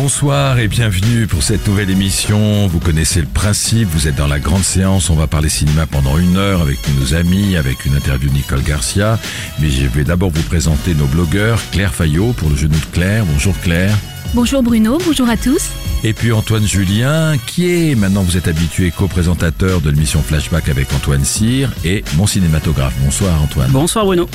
[0.00, 2.68] Bonsoir et bienvenue pour cette nouvelle émission.
[2.68, 6.16] Vous connaissez le principe, vous êtes dans la grande séance, on va parler cinéma pendant
[6.18, 9.18] une heure avec nos amis, avec une interview de Nicole Garcia.
[9.60, 13.24] Mais je vais d'abord vous présenter nos blogueurs, Claire Fayot pour le genou de Claire.
[13.26, 13.92] Bonjour Claire.
[14.34, 15.70] Bonjour Bruno, bonjour à tous.
[16.04, 20.92] Et puis Antoine Julien, qui est, maintenant vous êtes habitué, co-présentateur de l'émission Flashback avec
[20.94, 22.94] Antoine Cyr et mon cinématographe.
[23.04, 23.72] Bonsoir Antoine.
[23.72, 24.28] Bonsoir Bruno.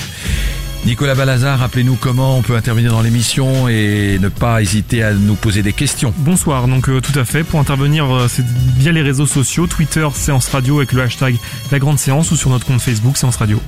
[0.85, 5.35] Nicolas Balazar, rappelez-nous comment on peut intervenir dans l'émission et ne pas hésiter à nous
[5.35, 6.13] poser des questions.
[6.17, 7.43] Bonsoir, donc euh, tout à fait.
[7.43, 8.45] Pour intervenir, euh, c'est
[8.77, 11.38] via les réseaux sociaux, Twitter, Séance Radio avec le hashtag
[11.71, 13.61] La Grande Séance ou sur notre compte Facebook, Séance Radio.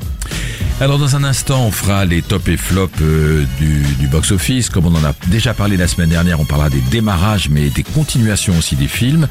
[0.81, 4.69] Alors dans un instant, on fera les top et flop euh, du, box-office.
[4.69, 7.81] Comme on en a déjà parlé la semaine dernière, on parlera des démarrages, mais des
[7.83, 9.29] continuations aussi des films.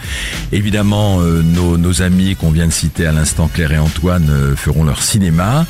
[0.52, 4.84] Évidemment, euh, nos, amis qu'on vient de citer à l'instant, Claire et Antoine, euh, feront
[4.84, 5.66] leur cinéma.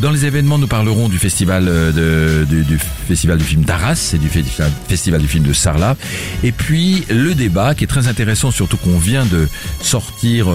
[0.00, 5.44] Dans les événements, nous parlerons du festival du, film d'Arras et du festival, du film
[5.44, 5.96] de Sarlat.
[6.44, 9.48] Et puis le débat qui est très intéressant, surtout qu'on vient de
[9.80, 10.46] sortir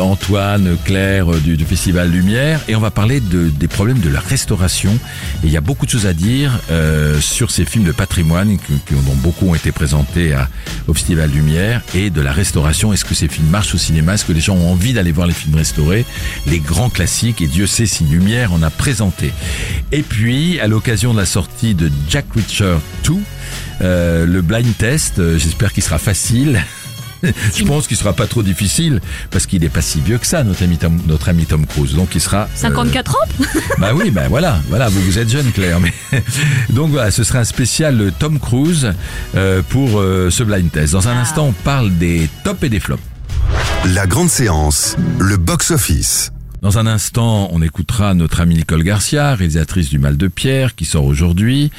[0.00, 4.20] Antoine, Claire du, du festival Lumière, et on va parler de, des problèmes de la
[4.20, 4.92] restauration.
[5.42, 8.56] Et il y a beaucoup de choses à dire euh, sur ces films de patrimoine
[8.90, 10.34] dont beaucoup ont été présentés
[10.86, 12.92] au Festival Lumière et de la restauration.
[12.92, 14.14] Est-ce que ces films marchent au cinéma?
[14.14, 16.04] Est-ce que les gens ont envie d'aller voir les films restaurés?
[16.46, 19.32] Les grands classiques, et Dieu sait si Lumière en a présenté.
[19.92, 23.14] Et puis, à l'occasion de la sortie de Jack Reacher 2,
[23.80, 26.60] euh, le blind test, euh, j'espère qu'il sera facile.
[27.54, 30.44] Je pense qu'il sera pas trop difficile parce qu'il est pas si vieux que ça,
[30.44, 31.94] notre ami Tom, notre ami Tom Cruise.
[31.94, 33.44] Donc il sera euh, 54 ans
[33.78, 35.80] bah oui, bah voilà, voilà, vous, vous êtes jeune Claire.
[35.80, 35.92] Mais
[36.70, 38.92] donc voilà, ce sera un spécial euh, Tom Cruise
[39.36, 40.92] euh, pour euh, ce blind test.
[40.92, 41.20] Dans un Ah.
[41.22, 43.02] instant, on parle des tops et des flops.
[43.94, 46.32] La Grande Séance, le box-office.
[46.60, 50.86] Dans un instant, on écoutera notre amie Nicole Garcia, réalisatrice du Mal de Pierre, qui
[50.86, 51.70] sort aujourd'hui.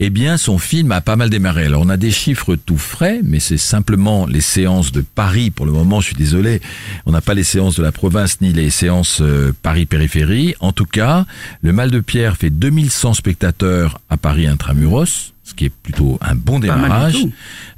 [0.00, 1.66] Eh bien, son film a pas mal démarré.
[1.66, 5.50] Alors, on a des chiffres tout frais, mais c'est simplement les séances de Paris.
[5.50, 6.62] Pour le moment, je suis désolé,
[7.04, 10.54] on n'a pas les séances de la province ni les séances euh, Paris-Périphérie.
[10.60, 11.26] En tout cas,
[11.60, 16.36] le Mal de Pierre fait 2100 spectateurs à Paris intramuros, ce qui est plutôt un
[16.36, 17.26] bon démarrage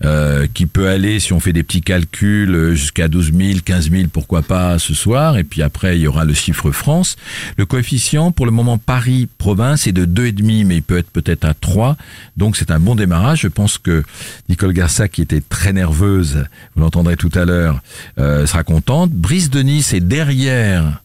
[0.04, 3.90] euh, qui peut aller, si on fait des petits calculs, euh, jusqu'à 12 000, 15
[3.90, 5.38] 000, pourquoi pas ce soir.
[5.38, 7.16] Et puis après, il y aura le chiffre France.
[7.56, 11.54] Le coefficient, pour le moment, Paris-Province est de 2,5, mais il peut être peut-être à
[11.54, 11.96] 3.
[12.36, 13.40] Donc c'est un bon démarrage.
[13.40, 14.02] Je pense que
[14.50, 17.80] Nicole Garça, qui était très nerveuse, vous l'entendrez tout à l'heure,
[18.18, 19.10] euh, sera contente.
[19.10, 21.00] Brice de Nice est derrière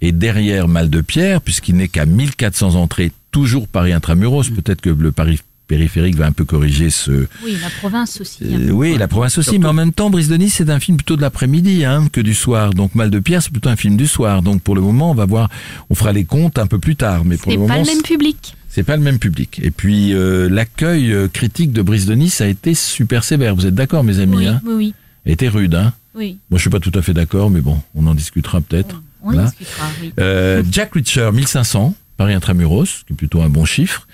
[0.00, 4.48] et derrière Mal de Pierre, puisqu'il n'est qu'à 1400 entrées, toujours Paris intramuros.
[4.50, 8.38] Peut-être que le Paris périphérique va un peu corriger ce, Oui, la province aussi.
[8.42, 10.68] euh, un peu, oui, la province aussi, mais en même temps, Brise de Nice, c'est
[10.68, 12.74] un film plutôt de l'après-midi hein, que du soir.
[12.74, 14.42] Donc Mal de Pierre, c'est plutôt un film du soir.
[14.42, 15.48] Donc pour le moment, on va voir,
[15.88, 17.24] on fera les comptes un peu plus tard.
[17.24, 18.56] Mais pour C'est le pas moment, le même public.
[18.68, 19.60] c'est pas le même public.
[19.62, 23.54] Et puis euh, l'accueil euh, critique de Brise de Nice a été super sévère.
[23.54, 24.94] Vous êtes d'accord, mes amis Oui, hein oui, oui,
[25.26, 25.76] A été rude.
[25.76, 26.38] Hein oui.
[26.50, 29.00] Moi, je suis pas tout à fait d'accord, mais bon, on en discutera peut-être.
[29.22, 29.44] On Voilà.
[29.50, 30.12] discutera, oui.
[30.18, 34.06] Euh, Jack Reacher, 1500, Paris Intramuros, qui est plutôt un bon chiffre.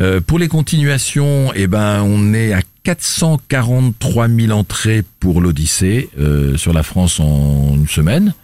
[0.00, 6.56] Euh, pour les continuations, eh ben, on est à 443 000 entrées pour l'Odyssée euh,
[6.56, 8.34] sur la France en une semaine.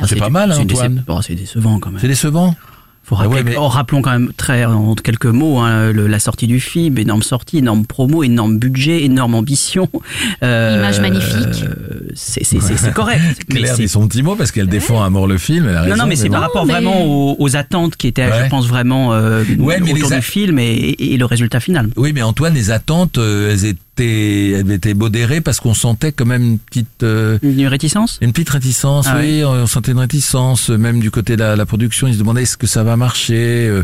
[0.00, 1.02] Ah, c'est pas mal, hein, Antoine.
[1.04, 1.98] bon, c'est décevant quand même.
[2.00, 2.54] C'est décevant?
[3.02, 6.06] Faut Ah rappeler, ouais, mais- oh, rappelons quand même très en quelques mots hein, le-
[6.06, 9.88] la sortie du film, énorme sortie, énorme promo, énorme budget, énorme ambition.
[10.44, 11.64] Euh, Image magnifique.
[11.64, 13.20] euh, C'est c'est- c'est- c'est correct.
[13.48, 15.66] Claire c'est- dit son petit mot parce qu'elle défend à mort le film.
[15.68, 16.34] Elle a non, raison, non, mais c'est bon.
[16.34, 18.44] par rapport mais- vraiment aux, aux attentes qui étaient, Ouais.
[18.44, 21.58] je pense, vraiment euh, Ouais, mais autour les a- du film et, et le résultat
[21.60, 21.88] final.
[21.96, 26.24] Oui, mais Antoine, les attentes, euh, elles étaient, elles étaient modérées parce qu'on sentait quand
[26.26, 28.18] même une petite, euh, Une réticence?
[28.22, 29.06] une petite réticence.
[29.08, 32.06] Ah oui, on sentait une réticence, même du côté de la, la production.
[32.06, 33.82] Ils se demandaient est-ce que ça va marcher, euh,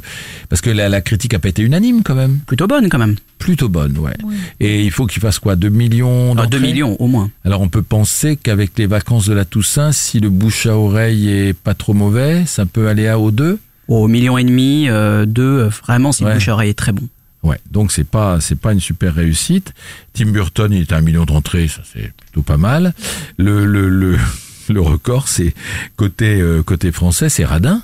[0.48, 2.38] parce que la, la critique a pas été unanime quand même.
[2.46, 3.16] Plutôt bonne quand même.
[3.38, 4.14] Plutôt bonne, ouais.
[4.60, 7.30] Et il faut qu'il fasse quoi 2 millions Ah, d'entrées 2 millions au moins.
[7.44, 11.28] Alors on peut penser qu'avec les vacances de la Toussaint, si le bouche à oreille
[11.28, 13.58] est pas trop mauvais, ça peut aller à au 2
[13.88, 16.34] Au million et demi, euh, deux, euh, vraiment, c'est Ouais.
[16.34, 17.08] bouche à oreille est très bon.
[17.42, 19.72] Ouais, donc c'est pas c'est pas une super réussite.
[20.14, 22.92] Tim Burton, il est à un million d'entrées, ça c'est plutôt pas mal.
[23.36, 24.16] Le le le,
[24.68, 25.54] le record, c'est
[25.94, 27.82] côté euh, côté français, c'est Radin.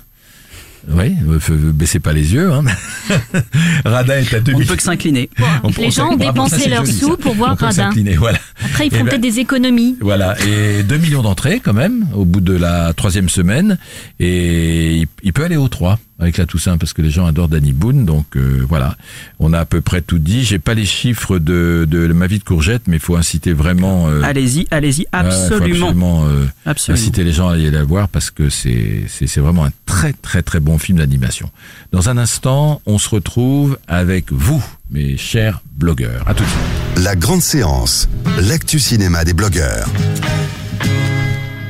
[0.89, 2.51] Oui, euh, baissez pas les yeux.
[2.51, 2.63] Hein.
[3.85, 4.63] Radin est à On 2000.
[4.63, 5.29] ne peut que s'incliner.
[5.63, 7.17] On Les gens ont dépensé leurs sous ça.
[7.17, 7.83] pour voir On peut Radin.
[7.85, 8.39] s'incliner, Voilà.
[8.63, 9.97] Après, ils Eh font ben- peut-être des économies.
[10.01, 13.77] Voilà, et 2 millions d'entrées quand même, au bout de la troisième semaine,
[14.19, 15.99] et il, il peut aller au 3.
[16.23, 18.05] Avec la Toussaint parce que les gens adorent Danny Boone.
[18.05, 18.95] Donc euh, voilà,
[19.39, 20.43] on a à peu près tout dit.
[20.43, 24.07] J'ai pas les chiffres de, de ma vie de courgette, mais il faut inciter vraiment.
[24.09, 25.87] euh, Allez-y, allez-y, absolument.
[25.87, 27.01] absolument, euh, Absolument.
[27.01, 30.13] inciter les gens à aller la voir parce que c'est c'est c'est vraiment un très
[30.13, 31.49] très très bon film d'animation.
[31.91, 36.23] Dans un instant, on se retrouve avec vous, mes chers blogueurs.
[36.27, 37.03] À tout de suite.
[37.05, 38.07] La grande séance,
[38.41, 39.87] l'actu cinéma des blogueurs.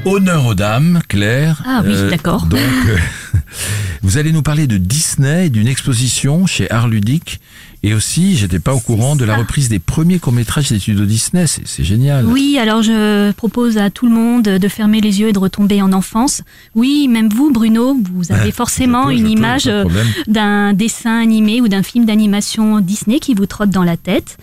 [0.05, 1.63] Honneur aux dames, Claire.
[1.65, 2.45] Ah oui, d'accord.
[2.45, 2.97] Donc, euh,
[4.01, 7.39] vous allez nous parler de Disney, d'une exposition chez Art Ludique.
[7.85, 11.45] Et aussi, j'étais pas au courant de la reprise des premiers courts-métrages des studios Disney.
[11.47, 12.25] C'est génial.
[12.25, 15.81] Oui, alors je propose à tout le monde de fermer les yeux et de retomber
[15.81, 16.43] en enfance.
[16.75, 19.83] Oui, même vous, Bruno, vous avez Ouais, forcément peux, une image euh,
[20.27, 24.37] d'un dessin animé ou d'un film d'animation Disney qui vous trotte dans la tête.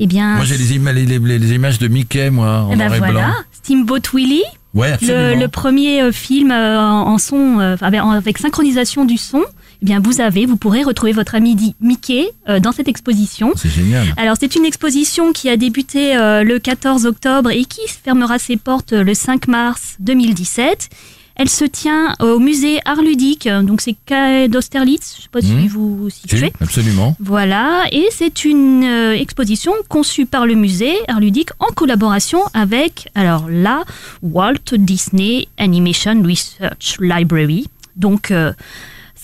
[0.00, 2.76] Eh bien, Moi, j'ai les, ima- les, les- les images de Mickey, moi, en eh
[2.76, 3.34] ben noir et voilà, blanc.
[3.52, 4.42] Steamboat Willie,
[4.74, 9.42] Ouais, le, le premier euh, film euh, en, son euh, avec, synchronisation du son.
[9.82, 12.30] Eh bien, vous avez, vous pourrez retrouver votre ami Mickey
[12.60, 13.52] dans cette exposition.
[13.56, 14.06] C'est génial.
[14.16, 18.92] Alors c'est une exposition qui a débuté le 14 octobre et qui fermera ses portes
[18.92, 20.88] le 5 mars 2017.
[21.36, 25.40] Elle se tient au musée Art Ludique, euh, donc c'est quai d'Austerlitz, je sais pas
[25.40, 25.66] si Mhm.
[25.68, 26.52] vous vous Si, situez.
[26.60, 27.16] absolument.
[27.20, 33.08] Voilà, et c'est une euh, exposition conçue par le musée Art Ludique en collaboration avec,
[33.14, 33.82] alors là,
[34.22, 37.66] Walt Disney Animation Research Library.
[37.96, 38.52] Donc, euh,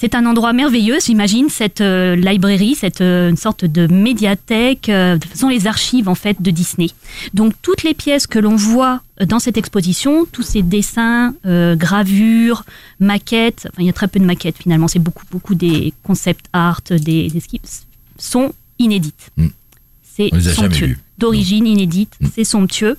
[0.00, 5.18] c'est un endroit merveilleux, j'imagine, cette euh, librairie, cette euh, une sorte de médiathèque, euh,
[5.34, 6.90] sont les archives en fait de Disney.
[7.34, 12.64] Donc toutes les pièces que l'on voit euh, dans cette exposition, tous ces dessins, gravures,
[13.00, 16.46] maquettes, enfin il y a très peu de maquettes finalement, c'est beaucoup beaucoup des concept
[16.52, 17.42] art, des, des
[18.18, 19.32] sont inédites.
[19.36, 19.46] Mm.
[20.04, 20.96] C'est les a jamais somptueux.
[21.18, 22.96] D'origine inédite, c'est somptueux.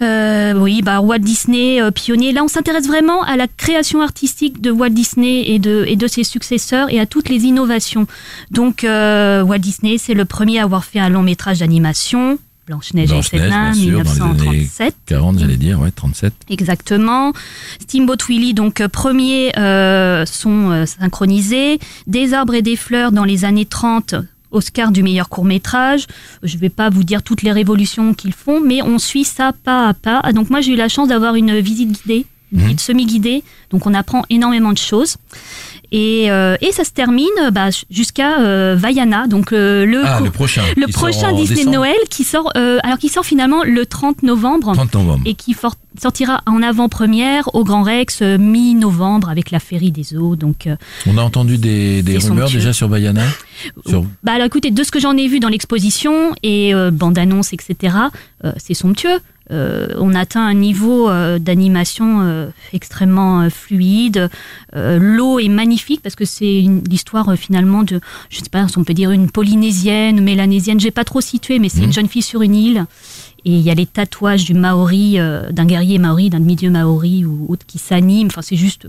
[0.00, 2.32] Euh, oui, bah Walt Disney euh, pionnier.
[2.32, 6.06] Là, on s'intéresse vraiment à la création artistique de Walt Disney et de et de
[6.06, 8.06] ses successeurs et à toutes les innovations.
[8.50, 12.38] Donc, euh, Walt Disney, c'est le premier à avoir fait un long métrage d'animation.
[12.68, 14.94] Blanche-Neige et les sept Blanche-Neige, nains, bien sûr, dans les années 1937.
[15.06, 16.34] 40, j'allais dire, ouais, 37.
[16.50, 17.32] Exactement.
[17.80, 21.78] Steamboat Willie, donc euh, premier euh, son euh, synchronisé.
[22.06, 24.16] Des arbres et des fleurs dans les années 30.
[24.50, 26.06] Oscar du meilleur court métrage.
[26.42, 29.52] Je ne vais pas vous dire toutes les révolutions qu'ils font, mais on suit ça
[29.52, 30.20] pas à pas.
[30.22, 33.42] Ah, Donc moi j'ai eu la chance d'avoir une visite guidée, une visite semi-guidée.
[33.70, 35.16] Donc on apprend énormément de choses.
[35.90, 40.30] Et, euh, et ça se termine bah, jusqu'à euh, Vaiana, donc euh, le, Ah, le
[40.30, 40.62] prochain.
[40.76, 40.86] le
[41.36, 41.76] Disney décembre.
[41.76, 45.22] Noël qui sort, euh, alors qui sort finalement le 30 novembre 30 novembre.
[45.26, 45.56] et qui
[46.00, 50.36] sortira en avant-première au Grand Rex euh, mi-novembre avec la Féerie des eaux.
[50.36, 50.76] Donc, euh,
[51.06, 53.24] On a entendu des, des rumeurs déjà sur Bayana
[53.86, 54.04] sur...
[54.22, 57.96] bah alors, écoutez, de ce que j'en ai vu dans l'exposition et euh, bande-annonce, etc.,
[58.44, 59.18] euh, c'est somptueux.
[59.50, 64.28] Euh, on atteint un niveau euh, d'animation euh, extrêmement fluide.
[64.74, 68.94] L'eau est magnifique parce que c'est l'histoire finalement de, je sais pas si on peut
[68.94, 72.54] dire une polynésienne, mélanésienne, j'ai pas trop situé, mais c'est une jeune fille sur une
[72.54, 72.86] île.
[73.44, 75.18] Et il y a les tatouages du Maori,
[75.50, 78.26] d'un guerrier Maori, d'un demi-dieu Maori ou autre qui s'anime.
[78.28, 78.88] Enfin, c'est juste,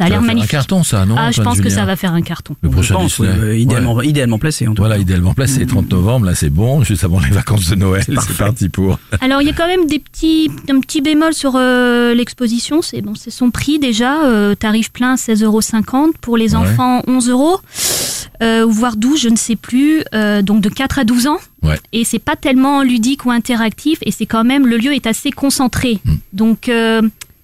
[0.00, 0.54] ça a l'air magnifique.
[0.54, 2.56] Un carton, ça, non ah, je pense que ça va faire un carton.
[2.62, 3.38] Le Je prochain pense, Disney.
[3.38, 4.66] euh, idéalement, idéalement placé.
[4.66, 5.02] En tout Voilà, cas.
[5.02, 8.68] idéalement placé, 30 novembre, là c'est bon, juste avant les vacances de Noël, c'est parti
[8.68, 8.98] pour.
[9.20, 12.82] Alors il y a quand même des petits, un petit bémol sur euh, l'exposition.
[12.82, 14.24] C'est bon, c'est son prix déjà.
[14.24, 15.60] euh, tarif plein 16,50 euros
[16.20, 16.56] pour les Ouais.
[16.56, 17.60] enfants 11 euros,
[18.42, 20.02] euh, ou voire 12, je ne sais plus.
[20.14, 21.38] euh, donc de 4 à 12 ans.
[21.62, 21.78] Ouais.
[21.92, 23.98] Et c'est pas tellement ludique ou interactif.
[24.02, 25.98] Et c'est quand même le lieu est assez concentré.
[26.04, 26.14] Hmm.
[26.32, 27.02] Donc euh,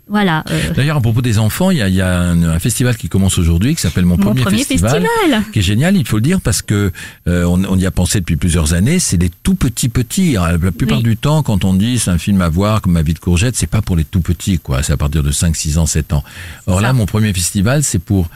[0.08, 0.44] voilà.
[0.50, 3.08] euh, D'ailleurs, à propos des enfants, il y a, y a un, un festival qui
[3.08, 5.04] commence aujourd'hui qui s'appelle Mon, mon premier festival.
[5.52, 6.92] qui est génial, il faut le dire, parce que
[7.26, 8.98] euh, on, on y a pensé depuis plusieurs années.
[8.98, 10.36] C'est des tout petits petits.
[10.36, 11.04] Alors, La plupart Oui.
[11.04, 13.56] du temps, quand on dit c'est un film à voir comme Ma vie de courgette,
[13.56, 14.82] c'est pas pour les tout petits, quoi.
[14.82, 16.22] C'est à partir de 5, 6 ans, 7 ans.
[16.66, 18.28] Or là, mon premier festival, c'est pour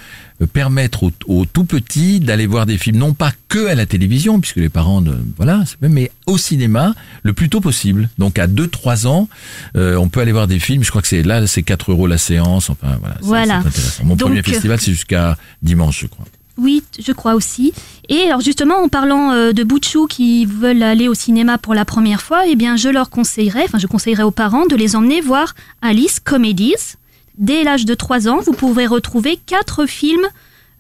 [0.47, 4.41] permettre aux, aux tout petits d'aller voir des films, non pas que à la télévision,
[4.41, 8.09] puisque les parents, ne, voilà, c'est même, mais au cinéma le plus tôt possible.
[8.19, 9.29] Donc à 2-3 ans,
[9.77, 10.83] euh, on peut aller voir des films.
[10.85, 12.71] Je crois que c'est là, c'est 4 euros la séance.
[12.71, 13.57] Enfin voilà, Voilà.
[13.59, 14.05] intéressant.
[14.05, 16.25] Mon Donc, premier euh, festival, c'est jusqu'à dimanche, je crois.
[16.59, 17.73] Oui, je crois aussi.
[18.11, 21.87] Et alors justement, en parlant euh, de Bouchou qui veulent aller au cinéma pour la
[21.87, 25.21] première fois, eh bien, je leur conseillerais, enfin, je conseillerais aux parents de les emmener
[25.23, 26.97] voir Alice Comedies.
[27.41, 30.27] Dès l'âge de 3 ans, vous pourrez retrouver quatre films,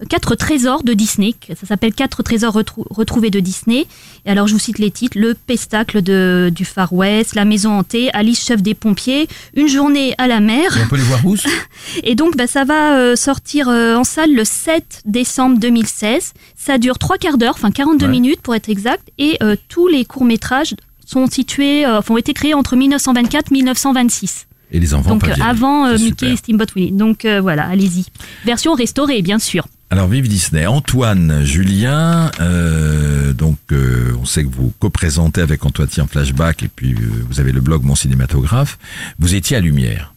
[0.08, 1.34] quatre trésors de Disney.
[1.58, 3.86] Ça s'appelle quatre trésors retrou- retrouvés de Disney.
[4.26, 7.78] Et alors, je vous cite les titres Le Pestacle de, du Far West, La Maison
[7.78, 10.76] hantée, Alice chef des pompiers, Une journée à la mer.
[10.78, 11.34] Et on peut les voir où
[12.04, 16.32] Et donc, bah, ça va euh, sortir euh, en salle le 7 décembre 2016.
[16.56, 18.10] Ça dure trois quarts d'heure, enfin 42 Ouais.
[18.12, 19.08] minutes pour être exact.
[19.18, 20.74] Et euh, tous les courts-métrages
[21.06, 24.46] sont situés, euh, ont été créés entre 1924 et 1926.
[24.72, 26.92] Et les enfants donc, avant euh, Mickey et Steamboat Willie.
[26.92, 28.06] Donc, euh, voilà, allez-y.
[28.44, 29.66] Version restaurée, bien sûr.
[29.92, 30.66] Alors vive Disney.
[30.66, 36.68] Antoine, Julien, euh, donc euh, on sait que vous co-présentez avec Antoine en flashback et
[36.68, 38.78] puis euh, vous avez le blog Mon Cinématographe.
[39.18, 40.14] Vous étiez à Lumière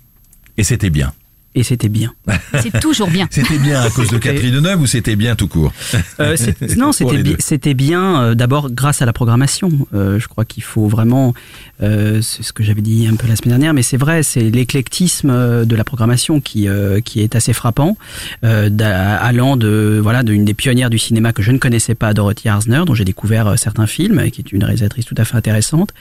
[0.57, 1.11] et c'était bien.
[1.55, 2.13] Et c'était bien.
[2.61, 3.27] C'est toujours bien.
[3.29, 5.71] C'était bien à cause de Catherine Deneuve ou c'était bien tout court
[6.19, 6.35] Euh,
[6.77, 8.21] non, c'était bi- bien.
[8.23, 9.69] euh, D'abord, grâce à la programmation.
[9.93, 11.33] Euh, je crois qu'il faut vraiment.
[11.81, 14.49] euh, c'est ce que j'avais dit un peu la semaine dernière, mais c'est vrai, c'est
[14.49, 17.97] l'éclectisme de la programmation qui euh, qui est assez frappant,
[18.43, 18.69] euh,
[19.21, 22.83] allant de voilà d'une des pionnières du cinéma que je ne connaissais pas, Dorothy Arzner,
[22.85, 25.91] dont j'ai découvert euh, certains films, et qui est une réalisatrice tout à fait intéressante.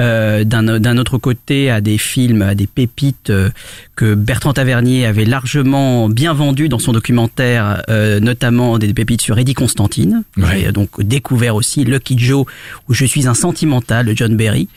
[0.00, 3.50] Euh, D'un d'un autre côté, à des films, à des pépites euh,
[3.94, 9.38] que Bertrand Tavernier avait largement bien vendu dans son documentaire, euh, notamment des pépites sur
[9.38, 10.22] Eddie Constantine.
[10.36, 10.62] Ouais.
[10.64, 12.46] J'ai donc découvert aussi Lucky Joe,
[12.88, 14.68] où je suis un sentimental de John Berry,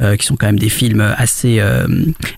[0.00, 1.86] euh, qui sont quand même des films assez euh,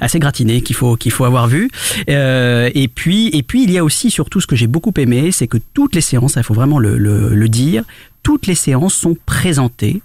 [0.01, 1.71] assez gratinés qu'il faut qu'il faut avoir vu.
[2.09, 5.33] Euh, et puis et puis il y a aussi surtout ce que j'ai beaucoup aimé,
[5.33, 7.85] c'est que toutes les séances, il faut vraiment le, le, le dire,
[8.23, 10.03] toutes les séances sont présentées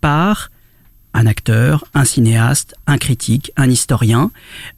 [0.00, 0.50] par
[1.14, 4.32] un acteur, un cinéaste, un critique, un historien.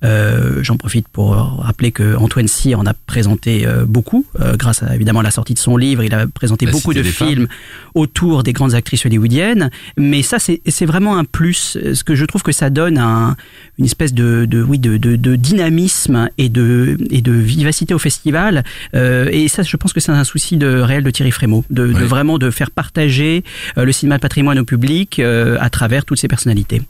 [0.05, 4.83] Euh, J'en profite pour rappeler que Antoine Cyr en a présenté euh, beaucoup, euh, grâce
[4.83, 6.02] à évidemment à la sortie de son livre.
[6.05, 7.28] Il a présenté La beaucoup Cité de femmes.
[7.28, 7.49] films
[7.95, 9.71] autour des grandes actrices hollywoodiennes.
[9.97, 11.78] Mais ça, c'est vraiment un plus.
[11.95, 13.37] Ce que je trouve que ça donne un,
[13.78, 17.99] une espèce de, de oui de, de, de dynamisme et de et de vivacité au
[17.99, 18.62] festival.
[18.93, 22.38] Et ça, je pense que c'est un souci de réel de Thierry Frémaux, de, vraiment
[22.38, 23.43] de faire partager
[23.76, 26.83] le cinéma de patrimoine au public à travers toutes ces personnalités.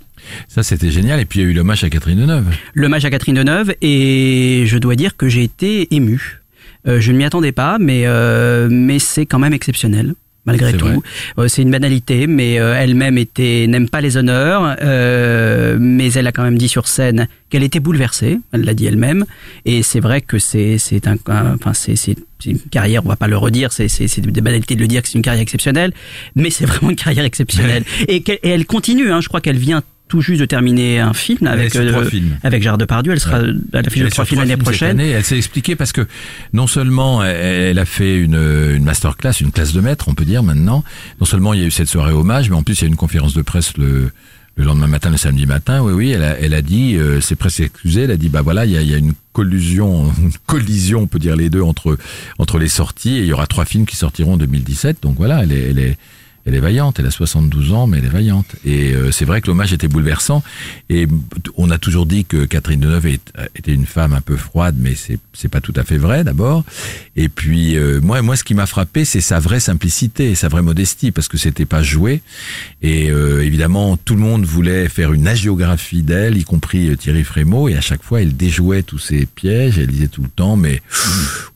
[0.48, 2.46] Ça c'était génial et puis il y a eu l'hommage à Catherine Deneuve.
[2.74, 6.40] L'hommage à Catherine Deneuve et je dois dire que j'ai été ému.
[6.86, 10.14] Euh, je ne m'y attendais pas, mais euh, mais c'est quand même exceptionnel.
[10.46, 11.02] Malgré tout.
[11.38, 16.26] Euh, c'est une banalité, mais euh, elle-même était n'aime pas les honneurs, euh, mais elle
[16.26, 18.38] a quand même dit sur scène qu'elle était bouleversée.
[18.52, 19.24] Elle l'a dit elle-même,
[19.64, 21.16] et c'est vrai que c'est c'est un,
[21.54, 21.96] enfin c'est
[22.46, 23.04] une carrière.
[23.04, 25.16] On va pas le redire, c'est c'est c'est des banalités de le dire que c'est
[25.18, 25.92] une carrière exceptionnelle,
[26.36, 27.84] mais c'est vraiment une carrière exceptionnelle.
[28.08, 29.10] et, qu'elle- et elle continue.
[29.10, 32.36] Hein, je crois qu'elle vient tout juste de terminer un film avec films.
[32.42, 33.12] avec Gérard Depardieu.
[33.12, 35.00] Elle sera à l'affiche de trois films l'année prochaine.
[35.00, 35.10] année.
[35.10, 36.06] Elle s'est expliquée parce que
[36.52, 40.42] non seulement elle, a fait une, une masterclass, une classe de maître, on peut dire
[40.42, 40.84] maintenant.
[41.20, 42.86] Non seulement il y a eu cette soirée hommage, mais en plus il y a
[42.86, 44.10] eu une conférence de presse le,
[44.56, 45.82] le lendemain matin, le samedi matin.
[45.82, 48.02] Oui, oui, elle a, elle a dit, euh, c'est presque excusé.
[48.02, 51.06] Elle a dit, bah voilà, il y a, y a une collusion, une collision, on
[51.06, 51.98] peut dire les deux entre
[52.38, 53.16] entre les sorties.
[53.16, 55.02] Et il y aura trois films qui sortiront en 2017.
[55.02, 55.98] Donc voilà, elle est, elle est
[56.46, 58.56] elle est vaillante, elle a 72 ans, mais elle est vaillante.
[58.64, 60.42] Et euh, c'est vrai que l'hommage était bouleversant.
[60.88, 61.06] Et
[61.56, 65.18] on a toujours dit que Catherine Deneuve était une femme un peu froide, mais c'est
[65.36, 66.64] c'est pas tout à fait vrai d'abord.
[67.14, 70.62] Et puis euh, moi, moi, ce qui m'a frappé, c'est sa vraie simplicité, sa vraie
[70.62, 72.22] modestie, parce que c'était pas joué.
[72.82, 77.24] Et euh, évidemment, tout le monde voulait faire une agiographie d'elle, y compris euh, Thierry
[77.24, 77.68] Frémaux.
[77.68, 79.78] Et à chaque fois, elle déjouait tous ces pièges.
[79.78, 80.82] Elle disait tout le temps, mais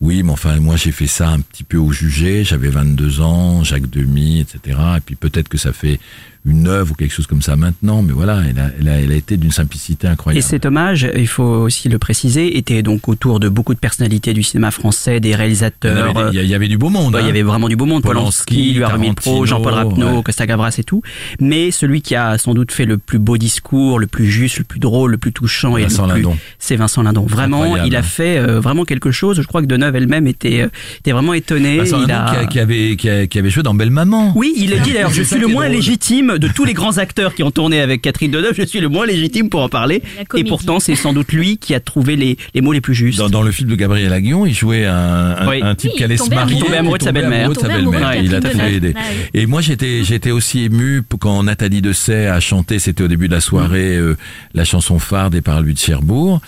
[0.00, 2.44] oui, mais enfin, moi, j'ai fait ça un petit peu au jugé.
[2.44, 4.78] J'avais 22 ans, Jacques Demy, etc.
[4.96, 6.00] Et puis peut-être que ça fait
[6.46, 8.02] une œuvre ou quelque chose comme ça maintenant.
[8.02, 10.42] Mais voilà, elle a, elle a, elle a été d'une simplicité Et incroyable.
[10.42, 14.42] cet hommage, il faut aussi le préciser, était donc autour de beaucoup de personnalités du
[14.42, 16.16] cinéma français, des il, y réalisateurs.
[16.18, 17.12] avait, il y avait du beau monde.
[17.12, 17.30] Bah, il y hein.
[17.30, 20.22] avait vraiment du beau monde, Polanski, lui Armin Pro, Jean-Paul Rapneau, ouais.
[20.22, 21.02] Costa Gavras et tout.
[21.40, 24.64] Mais celui qui a sans doute fait le plus beau discours, le plus juste, le
[24.64, 26.36] plus drôle, le plus touchant et Vincent le plus, Lindon.
[26.58, 27.26] c'est Vincent Lindon.
[27.26, 27.88] Vraiment, Incroyable.
[27.88, 29.36] il a fait euh, vraiment quelque chose.
[29.40, 30.68] Je crois que Deneuve elle-même était, euh,
[31.00, 31.78] était vraiment étonnée.
[31.78, 32.30] Vincent il Lindon a...
[32.30, 34.32] qui, a- qui avait, qui, avait joué dans Belle Maman.
[34.36, 35.76] Oui, il a dit d'ailleurs, je suis le moins drôle.
[35.76, 38.88] légitime de tous les grands acteurs qui ont tourné avec Catherine Deneuve, je suis le
[38.88, 40.02] moins légitime pour en parler.
[40.36, 43.18] Et pourtant, c'est sans doute lui qui a trouvé les, les mots les plus justes.
[43.18, 44.94] Dans, dans le film de Gabriel Aguillon, il jouait un,
[45.38, 45.60] un, Oui.
[45.62, 46.42] un type Oui, qui allait il se marier.
[46.42, 46.56] amoureux.
[46.56, 47.38] Il tombait amoureux de sa belle-mère.
[47.46, 48.80] amoureux de sa Il a Deneuve.
[48.80, 49.00] des- Ah.
[49.34, 53.34] Et moi, j'étais, j'étais aussi ému quand Nathalie Dessay a chanté, c'était au début de
[53.34, 54.16] la soirée, euh,
[54.54, 56.40] la chanson phare des Parlues de Cherbourg.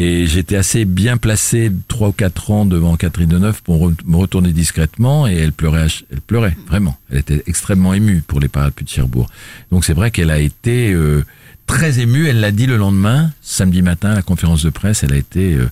[0.00, 4.52] Et j'étais assez bien placé trois ou quatre ans devant Catherine Deneuve pour me retourner
[4.52, 6.96] discrètement et elle pleurait, elle pleurait vraiment.
[7.10, 9.28] Elle était extrêmement émue pour les Parlues de Cherbourg.
[9.72, 11.24] Donc c'est vrai qu'elle a été euh,
[11.66, 12.28] très émue.
[12.28, 15.02] Elle l'a dit le lendemain, samedi matin, à la conférence de presse.
[15.02, 15.68] Elle a été euh,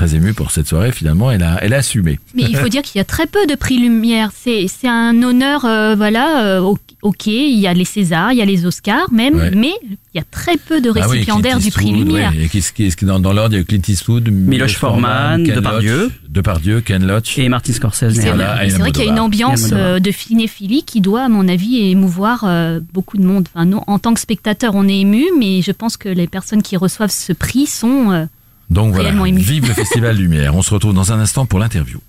[0.00, 0.92] très émue pour cette soirée.
[0.92, 2.18] Finalement, elle a, elle a assumé.
[2.34, 4.30] Mais il faut dire qu'il y a très peu de prix Lumière.
[4.34, 6.42] C'est c'est un honneur, euh, voilà.
[6.44, 9.50] euh, ok, il y a les Césars, il y a les Oscars même, Ouais.
[9.54, 12.32] mais il y a très peu de Ah oui, récipiendaires du prix Lumière.
[12.32, 12.44] ouais.
[12.44, 14.76] Et qu'est-ce qui est-ce qui est dans, dans l'ordre, il y a Clint Eastwood, Miloš
[14.76, 16.02] Forman, Ken Depardieu.
[16.04, 17.38] Loach, Depardieu, Ken Loach.
[17.38, 18.14] Et Martin Scorsese.
[18.14, 21.28] C'est Voilà, c'est vrai qu'il y a une ambiance euh, de cinéphilie qui doit, à
[21.28, 23.48] mon avis, émouvoir euh, beaucoup de monde.
[23.54, 26.62] Enfin, nous, en tant que spectateur, on est ému, mais je pense que les personnes
[26.62, 28.26] qui reçoivent ce prix sont.
[28.70, 30.54] Donc voilà, vive le Festival Lumière.
[30.54, 32.00] On se retrouve dans un instant pour l'interview.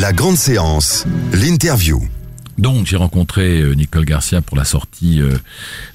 [0.00, 2.02] La grande séance, l'interview.
[2.58, 5.36] Donc j'ai rencontré euh, Nicole Garcia pour la sortie euh,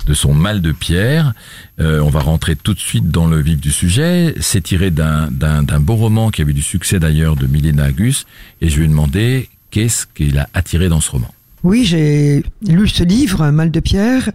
[0.06, 1.34] de son Mal de pierre.
[1.80, 4.36] Euh, on va rentrer tout de suite dans le vif du sujet.
[4.42, 8.26] C'est tiré d'un d'un d'un beau roman qui avait du succès d'ailleurs de Milena Agus.
[8.62, 11.32] Et je lui ai demandé Qu'est-ce qui l'a attiré dans ce roman
[11.64, 14.32] Oui, j'ai lu ce livre, Mal de pierre,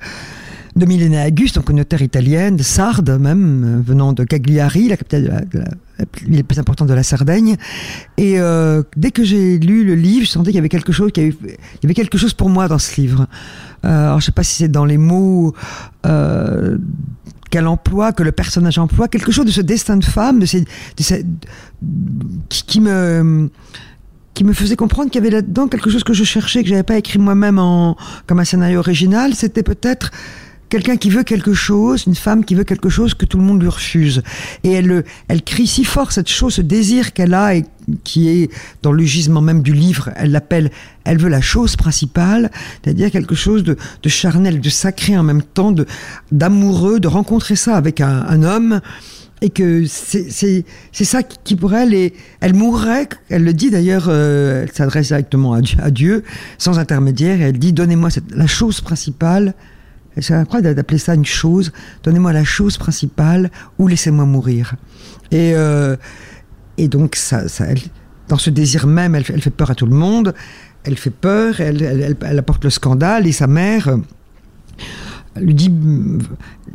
[0.77, 4.97] de Milena Auguste, donc une auteure italienne, de Sardes même, euh, venant de Cagliari, la
[4.97, 7.57] capitale de la, de la- plus importante de la Sardaigne.
[8.17, 11.13] Et euh, dès que j'ai lu le livre, je sentais qu'il y avait quelque chose,
[11.13, 13.29] qu'il y y avait quelque chose pour moi dans ce livre.
[13.85, 15.55] Euh, alors je sais pas si c'est dans les mots
[16.07, 16.77] euh,
[17.51, 20.63] qu'elle emploie, que le personnage emploie, quelque chose de ce destin de femme, de ces,
[20.63, 20.67] de
[20.99, 21.25] ces-
[22.49, 23.49] qui, qui me
[24.35, 26.83] qui me faisait comprendre qu'il y avait là-dedans quelque chose que je cherchais, que j'avais
[26.83, 29.33] pas écrit moi-même en comme un scénario original.
[29.37, 30.11] C'était peut-être
[30.75, 33.63] quelqu'un qui veut quelque chose, une femme qui veut quelque chose que tout le monde
[33.63, 34.25] lui refuse.
[34.65, 37.65] Et elle, le- elle crie si fort cette chose, ce désir qu'elle a et
[38.03, 38.51] qui est
[38.83, 40.11] dans le gisement même du livre.
[40.17, 40.73] Elle l'appelle,
[41.05, 42.51] elle veut la chose principale,
[42.83, 45.73] c'est-à-dire quelque chose de, de charnel, de sacré en même temps,
[46.33, 48.81] d'amoureux, de rencontrer ça avec un, homme
[49.43, 50.65] et que c'est
[51.05, 55.53] ça qui pour elle est elle mourrait elle le dit d'ailleurs euh, elle s'adresse directement
[55.53, 56.25] à Dieu, à Dieu
[56.59, 59.74] sans intermédiaire et elle dit donnez-moi la chose principale Et
[60.23, 64.75] c'est incroyable d'appeler ça une chose donnez-moi la chose principale ou laissez-moi mourir
[65.31, 65.97] et euh,
[66.79, 67.43] et donc ça,
[68.29, 70.35] dans ce désir même elle, fait- peur à tout le monde
[70.85, 73.97] elle fait peur elle, elle, apporte le scandale et sa mère euh,
[75.37, 75.69] lui dit,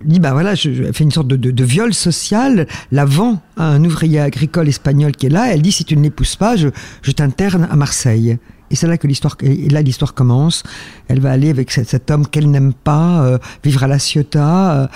[0.03, 3.05] dit bah voilà, je, je- elle fait une sorte de, de, de viol social, la
[3.05, 5.53] vend à un ouvrier agricole espagnol qui est là.
[5.53, 6.67] Elle dit si tu ne l'épouses pas, je,
[7.01, 8.37] je t'interne à Marseille.
[8.71, 10.63] Et c'est là que l'histoire, là l'histoire commence.
[11.07, 14.87] Elle va aller avec cet, homme qu'elle n'aime pas, euh, vivre à la Ciotat, euh,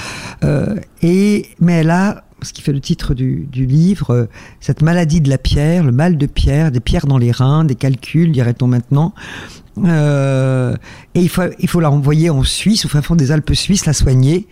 [0.43, 4.27] euh, et mais elle a ce qui fait le titre du, livre,
[4.59, 7.75] cette maladie de la pierre, le mal de pierre, des pierres dans les reins, des
[7.75, 9.13] calculs, dirait-on maintenant.
[9.77, 13.85] Et il faut, il faut la renvoyer en Suisse, au fin fond des Alpes suisses,
[13.85, 14.49] la soigner.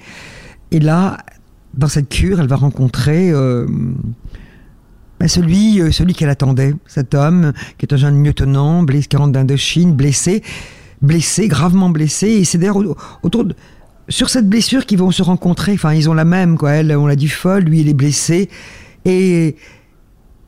[0.72, 1.18] Et là,
[1.74, 3.30] dans cette cure, elle va rencontrer
[5.22, 9.18] ben, celui, euh, celui qu'elle attendait, cet homme qui est un jeune lieutenant, blessé, qui
[9.18, 10.42] rentre d'Indochine, blessé,
[11.04, 12.28] blessé, gravement blessé.
[12.28, 13.54] Et c'est d'ailleurs au- autour de,
[14.10, 15.74] sur cette blessure qu'ils vont se rencontrer.
[15.74, 16.72] Enfin, ils ont la même, quoi.
[16.72, 18.50] Elle, on l'a dit folle, lui, il est blessé.
[19.06, 19.56] Et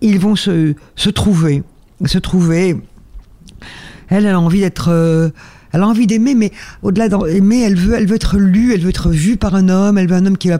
[0.01, 1.61] ils vont se, se trouver.
[2.05, 2.75] Se trouver.
[4.09, 4.89] Elle, elle a envie d'être.
[4.89, 5.29] euh,
[5.73, 6.51] elle a envie d'aimer, mais
[6.83, 9.97] au-delà d'aimer, elle veut, elle veut être lue, elle veut être vue par un homme.
[9.97, 10.51] Elle veut un homme qui,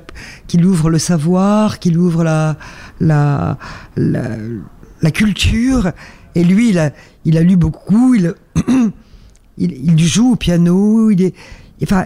[0.57, 2.57] lui ouvre le savoir, qui lui ouvre la,
[2.99, 3.59] la,
[3.95, 5.91] la, culture.
[6.33, 6.91] Et lui, il a,
[7.25, 8.15] il a lu beaucoup.
[8.15, 8.33] Il,
[9.59, 11.11] il, joue au piano.
[11.11, 11.35] Il est,
[11.83, 12.05] enfin,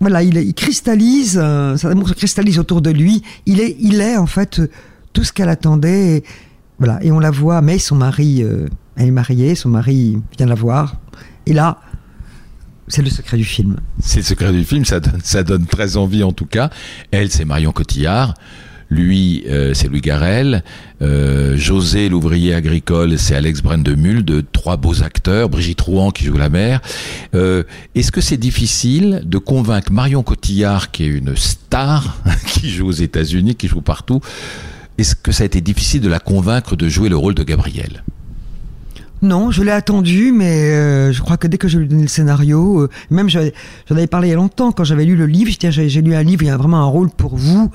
[0.00, 1.38] voilà, il, cristallise.
[1.40, 3.22] euh, Son amour se cristallise autour de lui.
[3.46, 4.60] Il est, il est en fait
[5.12, 6.16] tout ce qu'elle attendait.
[6.16, 6.24] Et,
[6.80, 7.62] voilà, et on la voit.
[7.62, 8.66] Mais son mari, euh,
[8.96, 9.54] elle est mariée.
[9.54, 10.96] Son mari vient la voir.
[11.46, 11.78] Et là,
[12.88, 13.76] c'est le secret du film.
[14.00, 15.00] C'est le secret du film, ça
[15.42, 16.70] donne, très envie en tout cas.
[17.10, 18.34] Elle, c'est Marion Cotillard.
[18.90, 20.64] Lui, euh, c'est Louis Garrel.
[21.02, 25.50] Euh, José, l'ouvrier agricole, c'est Alex Brendemul, de trois beaux acteurs.
[25.50, 26.80] Brigitte Rouen qui joue la mère.
[27.34, 32.88] Euh, Est-ce que c'est difficile de convaincre Marion Cotillard, qui est une star, qui joue
[32.88, 34.20] aux États-Unis, qui joue partout,
[34.96, 38.02] est-ce que ça a été difficile de la convaincre de jouer le rôle de Gabriel?
[39.20, 42.02] Non, je l'ai attendu, mais euh, je crois que dès que je lui ai donné
[42.02, 43.40] le scénario, euh, même j'en
[43.90, 45.50] avais parlé il y a longtemps quand j'avais lu le livre.
[45.60, 47.70] J'ai lu un livre, il y a vraiment un rôle pour vous.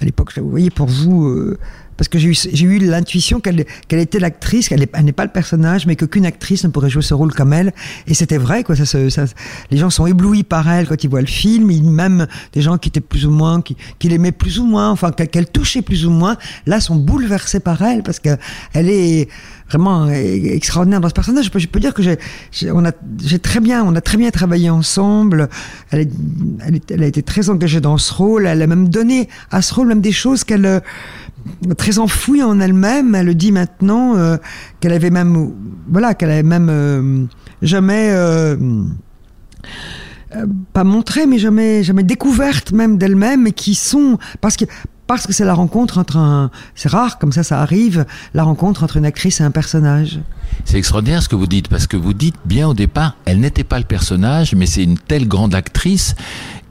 [0.00, 1.56] À l'époque, vous voyez, pour vous, euh,
[1.96, 5.24] parce que j'ai eu, eu l'intuition qu'elle qu'elle était l'actrice, qu'elle est- elle n'est pas
[5.24, 7.72] le personnage, mais qu'aucune actrice ne pourrait jouer ce rôle comme elle.
[8.06, 8.76] Et c'était vrai, quoi.
[8.76, 9.24] Ça, ça-
[9.70, 11.70] les gens sont éblouis par elle quand ils voient le film.
[11.92, 15.10] Même des gens qui étaient plus ou moins, qui, qui l'aimaient plus ou moins, enfin
[15.12, 18.30] qu'elle qu'elle touchait plus ou moins, là sont bouleversés par elle parce que
[18.74, 19.28] elle est
[19.68, 21.50] vraiment extraordinaire dans ce personnage.
[21.52, 22.18] Je peux, dire que j'ai,
[22.70, 25.48] a, très bien, on a très bien travaillé ensemble.
[25.90, 26.10] Elle,
[27.02, 28.46] a été très engagée dans ce rôle.
[28.46, 30.80] Elle a même donné à ce rôle même des choses qu'elle euh,
[31.76, 33.14] très enfouie en elle-même.
[33.14, 34.36] Elle le dit maintenant euh,
[34.80, 35.52] qu'elle avait même,
[35.88, 37.24] voilà, qu'elle avait même euh,
[37.62, 38.10] jamais.
[40.36, 44.66] euh, pas montré, mais jamais, jamais découverte même d'elle-même, et qui sont parce que
[45.08, 48.84] parce que c'est la rencontre entre un, c'est rare comme ça, ça arrive, la rencontre
[48.84, 50.20] entre une actrice et un personnage.
[50.64, 53.64] C'est extraordinaire ce que vous dites, parce que vous dites bien au départ, elle n'était
[53.64, 56.14] pas le personnage, mais c'est une telle grande actrice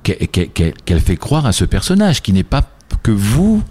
[0.03, 2.63] qu'elle fait croire à ce personnage, qui n'est pas
[3.03, 3.61] que vous,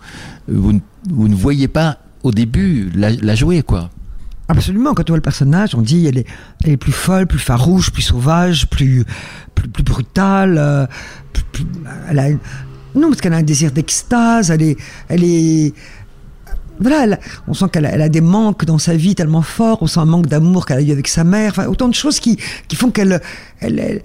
[0.48, 3.90] vous, ne- vous ne voyez pas au début la, la jouer, quoi.
[4.48, 6.26] Absolument, quand on voit le personnage, on dit elle est,
[6.64, 9.04] elle est plus folle, plus farouche, plus sauvage, plus,
[9.54, 10.56] plus, plus brutale.
[10.58, 10.86] euh,
[11.32, 11.66] plus- plus-
[12.10, 12.26] elle a,
[12.96, 14.76] non, parce qu'elle a un désir d'extase, elle est,
[15.08, 15.72] elle est,
[16.80, 20.04] voilà, on sent qu'elle a, des manques dans sa vie tellement forts, on sent un
[20.04, 22.90] manque d'amour qu'elle a eu avec sa mère, enfin, autant de choses qui, qui font
[22.90, 23.20] qu'elle,
[23.60, 24.02] elle,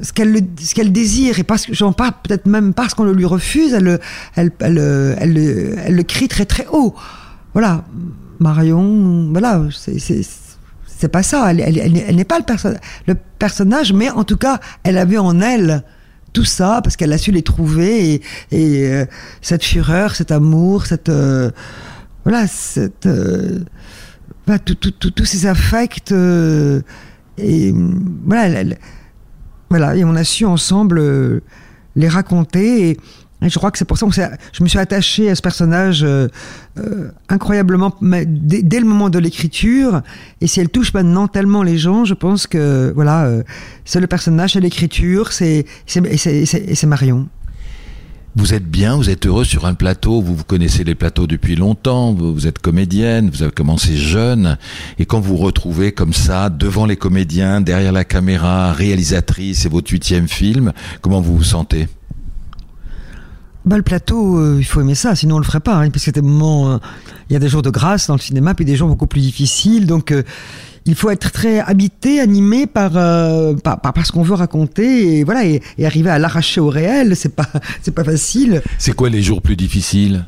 [0.00, 3.04] ce qu'elle, le- ce qu'elle désire, et parce que, j'en parle peut-être même parce qu'on
[3.04, 4.00] le lui refuse, elle, le-
[4.36, 6.94] elle, elle, le- crie très très haut.
[7.54, 7.84] Voilà,
[8.38, 11.52] Marion, voilà, c'est, c'est, pas ça.
[11.52, 12.44] Elle, n'est pas le,
[13.08, 15.82] le personnage, mais en tout cas, elle avait en elle
[16.32, 19.04] tout ça parce qu'elle a su les trouver et, euh,
[19.40, 21.50] cette fureur, cet amour, cette euh,
[22.24, 23.60] voilà, cette euh,
[24.66, 26.12] tous ces affects
[27.38, 28.74] et hum, voilà,
[29.70, 31.42] voilà, et on a su ensemble
[31.96, 32.96] les raconter.
[33.48, 34.12] Je crois que c'est pour ça que
[34.52, 36.28] je me suis attachée à ce personnage euh,
[36.78, 40.02] euh, incroyablement dès, le moment de l'écriture.
[40.40, 43.42] Et si elle touche maintenant tellement les gens, je pense que voilà, euh,
[43.84, 47.28] c'est le personnage, c'est l'écriture, c'est c'est- Marion.
[48.34, 51.54] Vous êtes bien, vous êtes heureux sur un plateau, vous, vous connaissez les plateaux depuis
[51.54, 54.56] longtemps, vous êtes comédienne, vous avez commencé jeune,
[54.98, 59.68] et quand vous vous retrouvez comme ça, devant les comédiens, derrière la caméra, réalisatrice, c'est
[59.70, 61.88] votre huitième film, comment vous vous sentez?
[63.64, 65.76] Bah, le plateau, euh, il faut aimer ça, sinon on le ferait pas.
[65.76, 66.76] Hein, parce que des moments, euh,
[67.30, 69.20] il y a des jours de grâce dans le cinéma, puis des jours beaucoup plus
[69.20, 69.86] difficiles.
[69.86, 70.22] Donc, euh,
[70.84, 75.18] il faut être très habité, animé par euh, par, par, par ce qu'on veut raconter,
[75.18, 77.14] et voilà, et, et arriver à l'arracher au réel.
[77.14, 77.46] C'est pas
[77.82, 78.62] c'est pas facile.
[78.78, 80.26] C'est quoi les jours plus difficiles?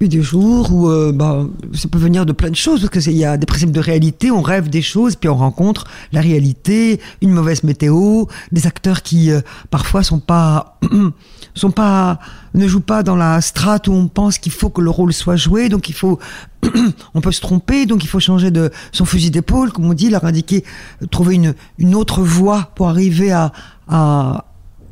[0.00, 3.10] Des jours où euh, bah, ça peut venir de plein de choses, parce que c'est-
[3.12, 6.20] il y a des principes de réalité, on rêve des choses, puis on rencontre la
[6.20, 10.78] réalité, une mauvaise météo, des acteurs qui euh, parfois sont pas
[11.54, 12.18] sont pas
[12.54, 15.36] ne jouent pas dans la strate où on pense qu'il faut que le rôle soit
[15.36, 16.18] joué, donc il faut
[17.14, 20.10] on peut se tromper, donc il faut changer de son fusil d'épaule, comme on dit,
[20.10, 20.64] leur indiquer,
[21.02, 23.52] euh, trouver une une autre voie pour arriver à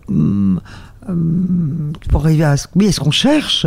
[0.08, 0.60] hum,
[1.08, 3.66] hum, pour arriver à ce, oui, à ce qu'on cherche,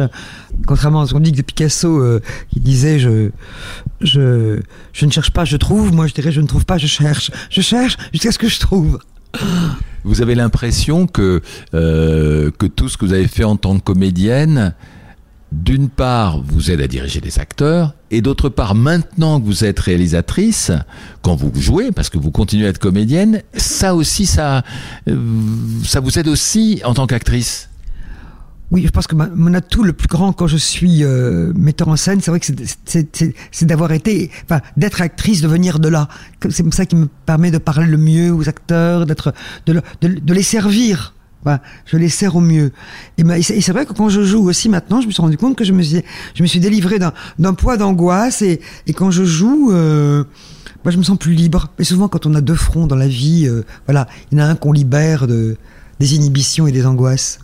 [0.68, 3.30] contrairement à ce qu'on dit de Picasso euh, qui disait je,
[4.02, 4.60] je,
[4.94, 7.32] je ne cherche pas, je trouve, moi je dirais je ne trouve pas, je cherche.
[7.50, 9.00] Je cherche jusqu'à ce que je trouve.
[10.04, 11.42] Vous avez l'impression que,
[11.74, 14.76] euh, que tout ce que vous avez fait en tant que comédienne,
[15.52, 19.80] d'une part, vous aide à diriger les acteurs, et d'autre part, maintenant que vous êtes
[19.80, 20.72] réalisatrice,
[21.22, 24.64] quand vous jouez, parce que vous continuez à être comédienne, ça aussi, ça,
[25.08, 25.16] euh,
[25.84, 27.70] ça vous aide aussi en tant qu'actrice.
[28.72, 31.96] Oui, je pense que mon atout le plus grand quand je suis euh, metteur en
[31.96, 32.48] scène, c'est vrai que
[32.86, 36.08] c'est- d'avoir été, enfin, d'être actrice, de venir de là.
[36.50, 39.34] C'est ça qui me permet de parler le mieux aux acteurs, d'être,
[39.68, 41.14] de, de, de les servir.
[41.44, 42.72] Voilà, je les sers au mieux.
[43.20, 45.38] Et, ben, et c'est vrai que quand je joue aussi maintenant, je me suis rendu
[45.38, 46.02] compte que je me suis,
[46.34, 50.24] je me suis délivré d'un poids d'angoisse et, et quand je joue, euh,
[50.84, 51.68] moi, je me sens plus libre.
[51.78, 54.44] Mais souvent, quand on a deux fronts dans la vie, euh, voilà, il y en
[54.46, 55.56] a un qu'on libère de,
[56.00, 57.38] des inhibitions et des angoisses.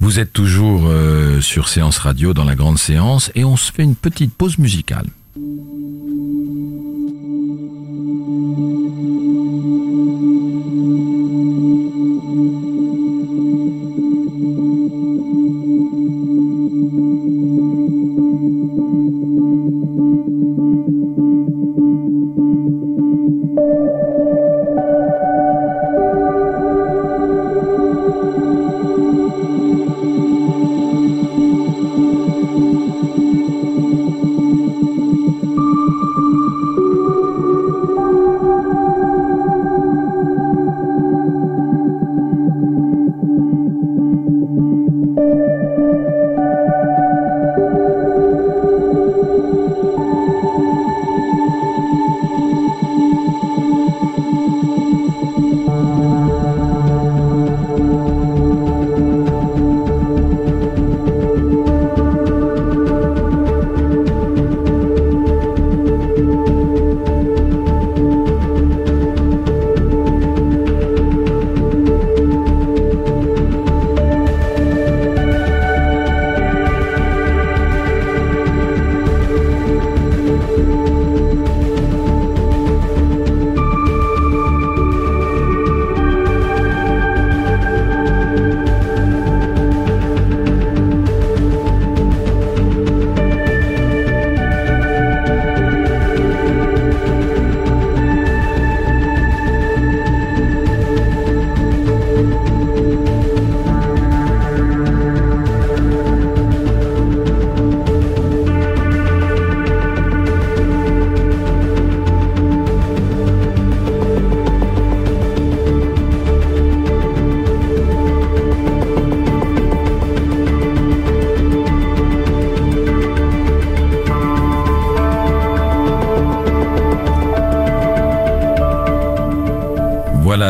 [0.00, 3.82] Vous êtes toujours euh, sur Séance Radio dans la grande séance, et on se fait
[3.82, 5.06] une petite pause musicale.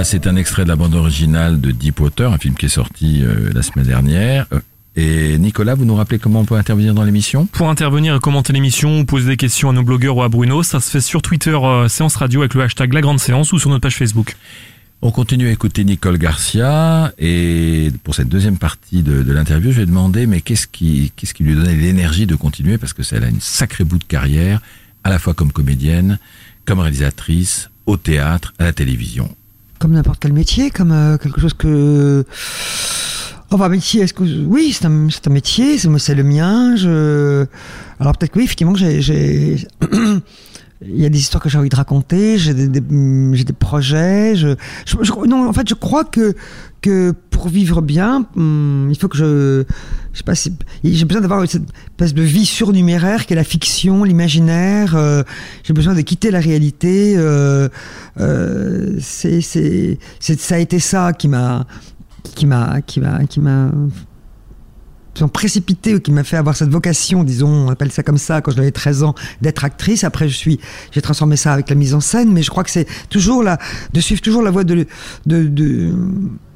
[0.08, 3.50] C'est un extrait de la bande originale de Deepwater, un film qui est sorti euh,
[3.52, 4.46] la semaine dernière.
[4.54, 4.60] Euh,
[4.96, 7.44] Et Nicolas, vous nous rappelez comment on peut intervenir dans l'émission?
[7.44, 10.62] Pour intervenir et commenter l'émission ou poser des questions à nos blogueurs ou à Bruno,
[10.62, 13.58] ça se fait sur Twitter euh, Séance Radio avec le hashtag La Grande Séance ou
[13.58, 14.34] sur notre page Facebook.
[15.02, 19.80] On continue à écouter Nicole Garcia et pour cette deuxième partie de, de l'interview, je
[19.80, 22.78] vais demander mais qu'est-ce qui, qu'est-ce qui lui donnait l'énergie de continuer?
[22.78, 24.60] Parce que elle a une sacrée bout de carrière,
[25.04, 26.18] à la fois comme comédienne,
[26.64, 29.28] comme réalisatrice, au théâtre, à la télévision.
[29.78, 32.24] Comme n'importe quel métier, comme euh, quelque chose que.
[33.50, 36.76] Bah métier, est-ce que oui, c'est un, métier, c'est le mien.
[36.76, 37.46] Je
[37.98, 39.66] alors peut-être que oui, effectivement, j'ai,
[40.82, 44.36] il y a des histoires que j'ai envie de raconter, j'ai des, projets.
[44.36, 44.54] Je,
[45.26, 46.34] non, en fait, je crois que
[46.80, 49.64] que pour vivre bien, hum, il faut que je,
[50.18, 54.02] je sais pas, j'ai besoin d'avoir cette espèce de vie surnuméraire qui est la fiction,
[54.02, 54.96] l'imaginaire.
[54.96, 55.22] euh,
[55.62, 57.14] j'ai besoin de quitter la réalité.
[57.16, 57.68] Euh,
[58.18, 61.66] euh, c'est, c'est, ça a été ça qui m'a,
[62.35, 63.70] qui m'a, qui m'a, qui m'a
[65.18, 68.40] disons, précipité ou qui m'a fait avoir cette vocation, disons, on appelle ça comme ça,
[68.40, 70.04] quand j'avais 13 ans, d'être actrice.
[70.04, 70.61] Après, je suis,
[70.92, 73.59] j'ai transformé ça avec la mise en scène, mais je crois que c'est toujours la,
[73.92, 74.87] de suivre toujours la voie de,
[75.26, 75.92] de,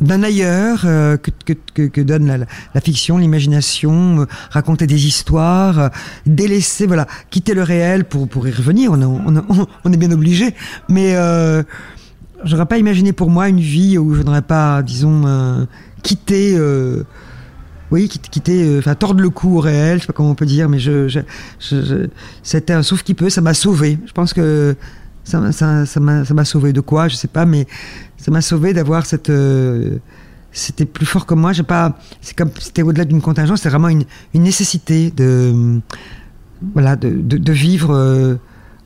[0.01, 1.53] d'un ailleurs euh, que,
[1.89, 5.89] que, donne la, fiction, l'imagination, euh, raconter des histoires, euh,
[6.25, 8.93] délaisser, voilà, quitter le réel pour, pour y revenir.
[8.93, 9.41] On, est-
[9.85, 10.55] on, est- bien obligé,
[10.89, 11.15] mais
[12.45, 15.67] j'aurais pas imaginé pour moi une vie où je n'aurais pas, disons,
[16.03, 16.57] quitté.
[17.93, 20.35] Oui, quitter, quitter, euh, enfin tordre le cou au réel, je sais pas comment on
[20.35, 20.79] peut dire, mais
[22.43, 23.99] c'était un souffle qui peut, ça m'a sauvé.
[24.07, 24.75] Je pense que
[25.25, 27.67] ça, m'a- ça, ça m'a, sauvé de quoi, je sais pas, mais
[28.17, 29.31] ça m'a sauvé d'avoir cette.
[29.31, 29.99] euh,
[30.51, 31.53] c'était plus fort que moi.
[31.53, 31.99] J'ai pas.
[32.21, 35.81] C'était au-delà d'une contingence, c'était vraiment une, une nécessité de,
[36.75, 37.95] voilà, de, de, vivre.
[37.95, 38.37] euh,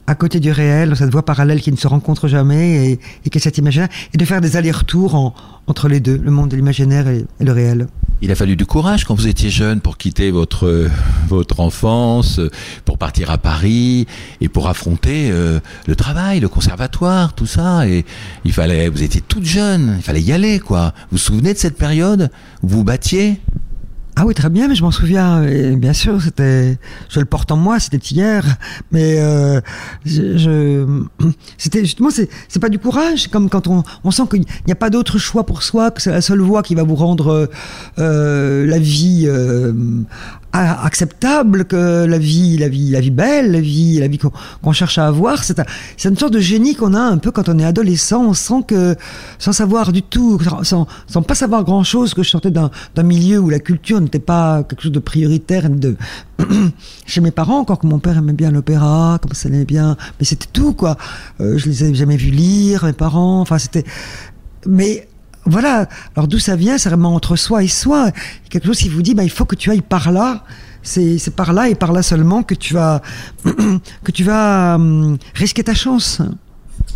[0.09, 3.29] à côté du réel, dans cette voie parallèle qui ne se rencontre jamais et, et
[3.29, 5.35] qui est cet imaginaire, et de faire des allers-retours en-
[5.67, 7.89] entre les deux, le monde de l'imaginaire et le réel.
[8.23, 10.89] Il a fallu du courage quand vous étiez jeune pour quitter votre
[11.29, 12.41] votre enfance,
[12.87, 14.07] pour partir à Paris
[14.41, 17.87] et pour affronter euh, le travail, le conservatoire, tout ça.
[17.87, 18.07] Et
[18.45, 20.95] il fallait, vous étiez toute jeune, il fallait y aller, quoi.
[21.11, 22.31] Vous vous souvenez de cette période
[22.63, 23.39] où vous battiez?
[24.19, 25.43] Ah oui, très bien, mais je m'en souviens.
[25.43, 26.79] Et bien sûr, c'était,
[27.11, 28.47] je le porte en moi, c'était hier.
[28.91, 29.61] Mais euh,
[30.07, 30.87] je,
[31.59, 33.29] c'était justement, c'est, c'est pas du courage.
[33.29, 36.13] Comme quand on, on sent qu'il n'y a pas d'autre choix pour soi, que c'est
[36.13, 37.47] la seule voie qui va vous rendre euh,
[37.99, 39.29] euh, la vie
[40.59, 44.99] acceptable, que la vie, la vie, la vie belle, la vie, la vie qu'on, cherche
[44.99, 45.45] à avoir.
[45.45, 45.65] C'est, un-
[46.05, 48.33] une sorte de génie qu'on a un peu quand on est adolescent.
[48.35, 48.97] Sent que,
[49.39, 53.03] sans savoir du tout, sans, sans pas savoir grand chose, que je sortais d'un, d'un
[53.03, 55.97] milieu où la culture n'était pas quelque chose de prioritaire de
[57.07, 60.25] chez mes parents, encore que mon père aimait bien l'opéra, comme ça aimait bien, mais
[60.27, 60.97] c'était tout quoi.
[61.41, 63.41] Euh, je les avais jamais vus lire, mes parents.
[63.41, 63.85] Enfin, c'était.
[64.67, 65.09] Mais
[65.47, 65.89] voilà.
[66.15, 68.11] Alors d'où ça vient C'est vraiment entre soi et soi.
[68.51, 70.45] Quelque chose qui vous dit, bah, il faut que tu ailles par là.
[70.83, 73.03] C'est par là et par là seulement que tu vas
[74.05, 76.23] que tu vas hum, risquer ta chance.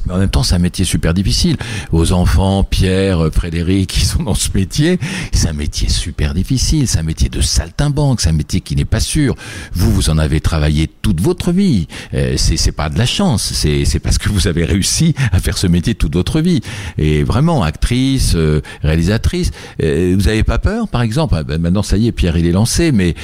[0.06, 1.56] Mais en même temps, c'est un métier super difficile.
[1.90, 4.98] Vos enfants, Pierre, euh, Frédéric, qui sont dans ce métier,
[5.32, 6.86] c'est un métier super difficile.
[6.88, 8.20] C'est un métier de saltimbanque.
[8.20, 9.34] C'est un métier qui n'est pas sûr.
[9.72, 11.86] Vous, vous en avez travaillé toute votre vie.
[12.14, 13.52] Euh, c'est, pas de la chance.
[13.52, 16.60] C'est, parce que vous avez réussi à faire ce métier toute votre vie.
[16.98, 19.50] Et vraiment, actrice, euh, réalisatrice,
[19.82, 21.34] euh, vous avez pas peur, par exemple?
[21.36, 23.14] Ah ben, Maintenant, ça y est, Pierre, il est lancé, mais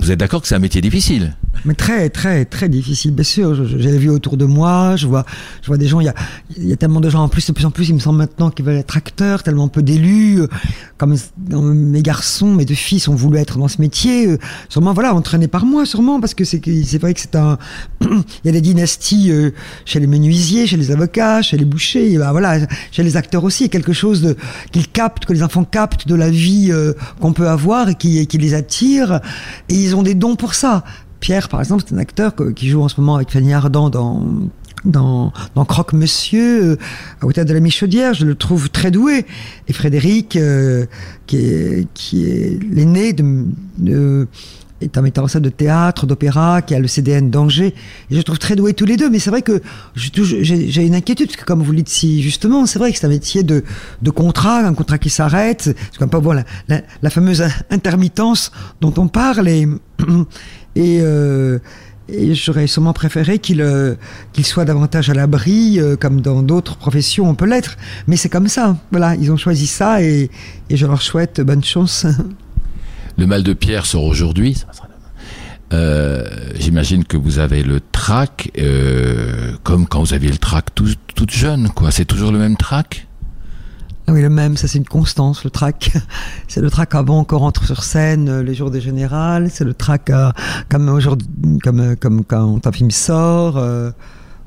[0.00, 1.36] vous êtes d'accord que c'est un métier difficile
[1.66, 3.66] Mais très, très, très difficile, bien sûr.
[3.66, 5.26] J'ai vu autour de moi, je vois,
[5.62, 6.12] je vois des gens, il
[6.58, 8.50] y a, tellement de gens en plus, de plus en plus, il me semble maintenant
[8.50, 10.40] qu'ils veulent être acteurs, tellement peu d'élus.
[10.40, 10.46] euh,
[10.96, 14.26] Comme mes garçons, mes deux fils ont voulu être dans ce métier.
[14.26, 14.38] euh,
[14.70, 17.58] Sûrement, voilà, entraînés par moi, sûrement, parce que c'est vrai que c'est un.
[18.00, 18.06] il
[18.44, 19.50] y a des dynasties euh,
[19.84, 23.44] chez les menuisiers, chez les avocats, chez les bouchers, et ben voilà, chez les acteurs
[23.44, 23.64] aussi.
[23.64, 24.34] Il y a quelque chose
[24.72, 26.72] qu'ils captent, que les enfants captent de la vie
[27.20, 29.20] qu'on peut avoir et qui, les attire.
[29.94, 30.84] Ont des dons pour ça.
[31.20, 34.26] Pierre, par exemple, c'est un acteur qui joue en ce moment avec Fanny Ardant dans
[34.84, 35.32] dans,
[35.68, 36.76] Croque Monsieur, euh,
[37.20, 39.26] à hauteur de la Michaudière, je le trouve très doué.
[39.68, 40.86] Et Frédéric, euh,
[41.26, 44.26] qui est, l'aîné de-
[44.80, 47.74] est un metteur en scène de théâtre, d'opéra, qui a le CDN d'Angers.
[48.10, 49.10] Et je trouve très doué tous les deux.
[49.10, 49.60] Mais c'est vrai que
[49.94, 53.06] j'ai une inquiétude, parce que comme vous le dites si justement, c'est vrai que c'est
[53.06, 53.64] un métier de,
[54.02, 55.62] de contrat, un contrat qui s'arrête.
[55.62, 59.48] C'est comme pas voilà, la, fameuse intermittence dont on parle.
[60.76, 61.58] Et, euh,
[62.12, 63.94] et j'aurais sûrement préféré qu'il euh,
[64.42, 67.76] soit davantage à l'abri, euh, comme dans d'autres professions on peut l'être.
[68.06, 68.76] Mais c'est comme ça.
[68.90, 70.30] Voilà, ils ont choisi ça et,
[70.68, 72.06] et je leur souhaite bonne chance.
[73.20, 74.64] Le mal de Pierre sort aujourd'hui.
[75.74, 76.24] Euh,
[76.58, 81.30] J'imagine que vous avez le trac, euh, comme quand vous aviez le trac tout, toute
[81.30, 81.90] jeune, quoi.
[81.90, 83.06] C'est toujours le même trac?
[84.06, 85.92] Ah oui, le même, ça c'est une constance, le track.
[86.48, 89.50] C'est le track avant qu'on rentre sur scène, euh, les jours des générales.
[89.52, 90.30] C'est le track euh,
[90.70, 91.28] comme aujourd'hui,
[91.62, 93.62] comme, comme quand un film sort.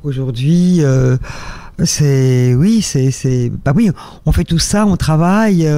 [0.04, 0.82] aujourd'hui,
[1.84, 3.92] c'est, oui, c'est, bah oui,
[4.26, 5.70] on fait tout ça, on travaille.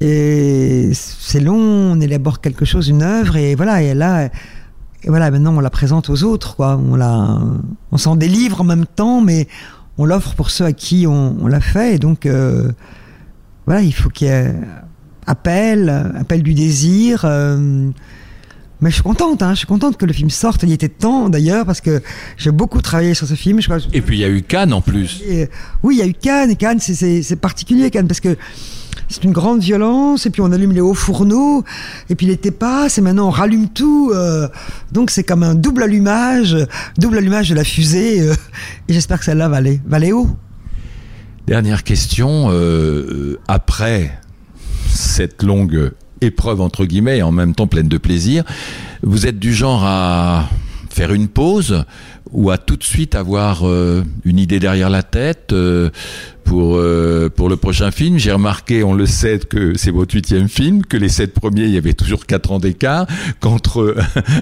[0.00, 5.30] Et c'est long, on élabore quelque chose, une œuvre, et voilà, et là, et voilà,
[5.30, 6.76] maintenant on la présente aux autres, quoi.
[6.76, 7.38] On la,
[7.92, 9.48] on s'en délivre en même temps, mais
[9.96, 12.70] on l'offre pour ceux à qui on, on l'a fait, et donc euh,
[13.66, 14.54] voilà, il faut qu'il y ait
[15.26, 17.22] appel, appel du désir.
[17.24, 17.90] euh,
[18.80, 20.62] mais je suis contente, hein, je suis contente que le film sorte.
[20.62, 22.00] Il était temps d'ailleurs parce que
[22.36, 23.60] j'ai beaucoup travaillé sur ce film.
[23.60, 25.20] Je crois, Et puis il y a eu Cannes en plus.
[25.26, 25.48] et,
[25.82, 28.36] oui, il y a eu Cannes, et Cannes, c'est particulier, Cannes, parce que
[29.08, 31.64] c'est une grande violence, et puis on allume les hauts fourneaux,
[32.10, 34.12] et puis l'été passe, et maintenant on rallume tout.
[34.14, 34.48] euh,
[34.92, 36.56] donc c'est comme un double allumage,
[36.98, 38.34] double allumage de la fusée, euh,
[38.88, 40.28] et j'espère que celle-là va aller, va haut.
[41.46, 44.18] Dernière question, euh, après
[44.88, 48.44] cette longue épreuve entre guillemets et en même temps pleine de plaisir,
[49.02, 50.48] vous êtes du genre à
[50.90, 51.84] faire une pause
[52.32, 55.90] ou à tout de suite avoir euh, une idée derrière la tête euh,
[56.44, 58.18] pour euh, pour le prochain film.
[58.18, 61.70] J'ai remarqué, on le sait, que c'est votre huitième film, que les sept premiers, il
[61.70, 63.06] y avait toujours quatre ans d'écart,
[63.40, 63.96] qu'entre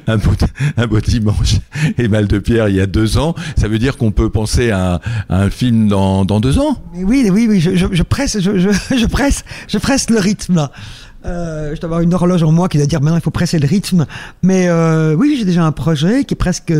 [0.06, 0.32] un beau,
[0.76, 1.56] un beau dimanche
[1.98, 3.34] et Mal de Pierre, il y a deux ans.
[3.56, 6.80] Ça veut dire qu'on peut penser à, un film dans, dans deux ans?
[6.94, 8.58] Oui, oui, oui, je, presse, je,
[8.96, 10.68] je presse, je presse le rythme.
[11.26, 13.58] Euh, je dois avoir une horloge en moi qui doit dire maintenant il faut presser
[13.58, 14.06] le rythme.
[14.42, 16.72] Mais euh, oui, j'ai déjà un projet qui est presque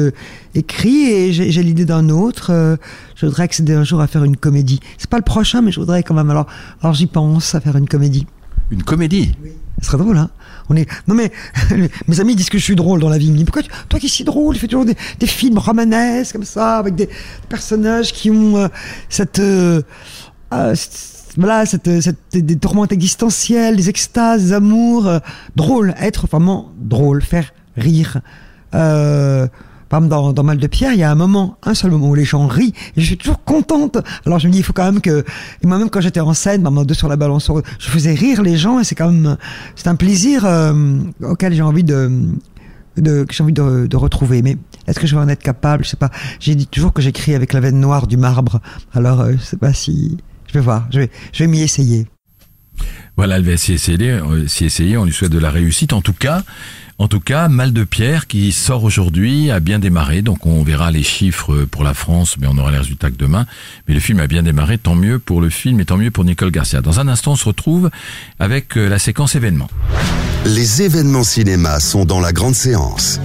[0.55, 2.53] écrit et j'ai l'idée d'un autre.
[2.53, 2.77] Euh,
[3.17, 4.81] je voudrais accéder un jour à faire une comédie.
[4.99, 6.31] C'est pas le prochain, mais je voudrais quand même.
[6.31, 6.47] Alors,
[6.81, 8.27] alors j'y pense à faire une comédie.
[8.71, 9.35] Une comédie?
[9.81, 10.31] Ce serait drôle, hein
[10.71, 10.89] On est.
[11.07, 11.31] Non mais
[12.09, 13.27] mes amis disent que je suis drôle dans la vie.
[13.27, 15.27] Ils me disent pourquoi tu- toi qui es si drôle, tu fais toujours des, des
[15.27, 17.09] films romanesques comme ça avec des
[17.49, 18.69] personnages qui ont euh,
[19.09, 19.83] cette euh,
[20.53, 20.75] euh,
[21.37, 25.19] voilà cette, cette des tourmentes existentielles, des extases, des amours euh,
[25.55, 28.21] drôles, être vraiment drôle, faire rire.
[28.75, 29.47] Euh,
[29.89, 32.09] par exemple, dans, dans Mal de Pierre, il y a un moment, un seul moment
[32.09, 33.99] où les gens rient, et je suis toujours contente.
[34.27, 35.25] Alors je me dis, il faut quand même que,
[35.63, 38.81] moi-même quand j'étais en scène, exemple, deux sur la balance, je faisais rire les gens,
[38.81, 39.37] et c'est quand même,
[39.77, 42.11] c'est un plaisir euh, auquel j'ai envie de,
[42.97, 44.43] de que j'ai envie de, de retrouver.
[44.43, 44.57] Mais
[44.89, 45.85] est-ce que je vais en être capable?
[45.85, 46.11] Je sais pas.
[46.41, 48.61] J'ai dit toujours que j'écris avec la veine noire du marbre.
[48.93, 50.17] Alors euh, je sais pas si,
[50.49, 52.07] je vais voir, je vais, je vais m'y essayer.
[53.17, 55.95] Voilà, elle va s'y essayer, euh, s'y essayer, on lui souhaite de la réussite.
[55.95, 56.43] En tout cas,
[56.99, 60.91] en tout cas, Mal de Pierre qui sort aujourd'hui a bien démarré, donc on verra
[60.91, 63.47] les chiffres pour la France, mais on aura les résultats que demain.
[63.87, 66.25] Mais le film a bien démarré, tant mieux pour le film et tant mieux pour
[66.25, 66.81] Nicole Garcia.
[66.81, 67.91] Dans un instant, on se retrouve
[68.39, 69.69] avec euh, la séquence événements.
[70.47, 73.21] Les événements cinéma sont dans la grande séance.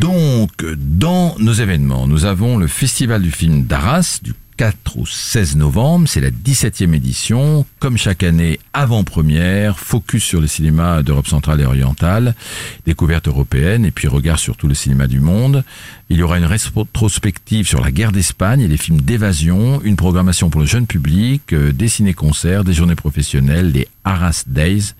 [0.00, 5.56] Donc, dans nos événements, nous avons le Festival du film d'Arras du 4 au 16
[5.56, 6.08] novembre.
[6.08, 7.66] C'est la 17e édition.
[7.78, 12.34] Comme chaque année, avant-première, focus sur le cinéma d'Europe centrale et orientale,
[12.86, 15.64] découverte européenne et puis regard sur tout le cinéma du monde.
[16.10, 20.50] Il y aura une rétrospective sur la guerre d'Espagne et les films d'évasion, une programmation
[20.50, 24.92] pour le jeune public, euh, des ciné-concerts, des journées professionnelles, les Arras Days,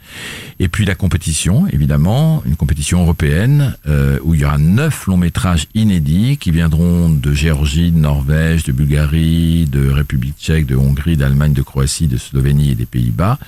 [0.61, 5.19] et puis la compétition, évidemment, une compétition européenne euh, où il y aura neuf longs
[5.19, 11.17] métrages inédits qui viendront de Géorgie, de Norvège, de Bulgarie, de République tchèque, de Hongrie,
[11.17, 13.39] d'Allemagne, de Croatie, de Slovénie et des Pays-Bas.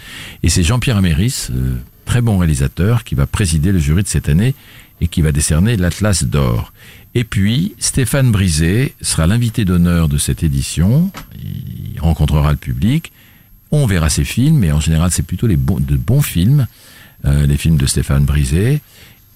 [0.43, 4.29] Et c'est Jean-Pierre Améris, euh, très bon réalisateur, qui va présider le jury de cette
[4.29, 4.55] année
[5.01, 6.73] et qui va décerner l'Atlas d'or.
[7.15, 11.11] Et puis, Stéphane Brisé sera l'invité d'honneur de cette édition.
[11.95, 13.13] Il rencontrera le public.
[13.71, 16.67] On verra ses films, et en général, c'est plutôt les de bons films,
[17.25, 18.81] euh, les films de Stéphane Brisé.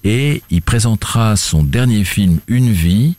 [0.03, 3.15] Et il présentera son dernier film, Une vie,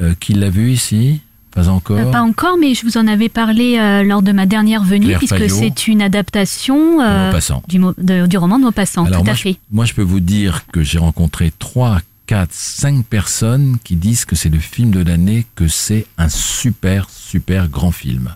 [0.00, 1.20] euh, qu'il l'a vu ici,
[1.54, 1.98] pas encore.
[1.98, 5.06] Euh, Pas encore, mais je vous en avais parlé euh, lors de ma dernière venue,
[5.06, 7.32] Claire puisque c'est une adaptation euh,
[7.68, 9.56] du, mo- de- du roman de Maupassant, Alors tout moi, à je, fait.
[9.70, 14.34] moi, je peux vous dire que j'ai rencontré trois, quatre, cinq personnes qui disent que
[14.36, 18.34] c'est le film de l'année, que c'est un super, super grand film.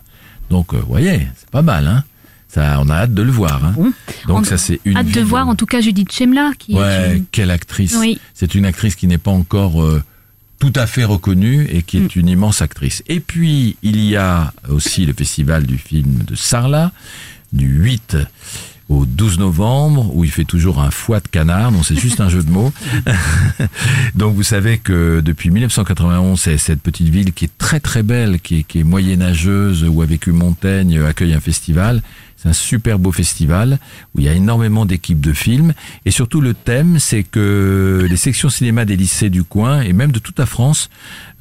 [0.49, 2.03] Donc, vous voyez, c'est pas mal, hein.
[2.47, 3.63] Ça, on a hâte de le voir.
[3.63, 3.73] Hein.
[3.75, 3.91] Bon.
[4.27, 4.97] Donc On- ça, c'est une.
[4.97, 7.95] Hâte de voir en tout cas Judith Chemla, qui est Ouais, une- quelle actrice.
[7.99, 8.19] Oui.
[8.33, 10.01] C'est une actrice qui n'est pas encore euh,
[10.59, 12.19] tout à fait reconnue et qui est Mm.
[12.19, 13.01] une immense actrice.
[13.07, 16.91] Et puis, il y a aussi le festival du film de Sarlat,
[17.53, 18.17] du 8
[18.89, 22.29] au 12 novembre, où il fait toujours un foie de canard, non, c'est juste un
[22.29, 22.73] jeu de mots.
[24.15, 28.39] Donc, vous savez que depuis 1991, c'est cette petite ville qui est très très belle,
[28.39, 32.01] qui est, qui est moyenâgeuse, où a vécu Montaigne, accueille un festival.
[32.41, 33.79] C'est un super beau festival
[34.15, 35.73] où il y a énormément d'équipes de films.
[36.05, 40.13] Et surtout, le thème, c'est que les sections cinéma des lycées du coin et même
[40.13, 40.89] de toute la France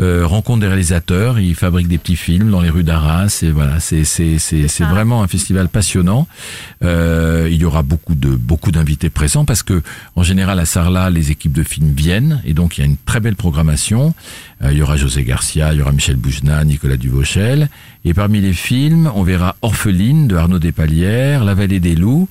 [0.01, 1.38] euh, rencontrent des réalisateurs.
[1.38, 3.40] Ils fabriquent des petits films dans les rues d'Arras.
[3.42, 6.26] Et voilà, c'est c'est c'est c'est vraiment un festival passionnant.
[6.82, 9.82] Euh, il y aura beaucoup de beaucoup d'invités présents parce que
[10.16, 12.96] en général à Sarlat, les équipes de films viennent et donc il y a une
[12.96, 14.14] très belle programmation.
[14.62, 17.68] Euh, il y aura José Garcia, il y aura Michel Boujna, Nicolas Duvauchel.
[18.09, 22.27] Et parmi les films, on verra Orpheline de Arnaud Despalières, La Vallée des Loups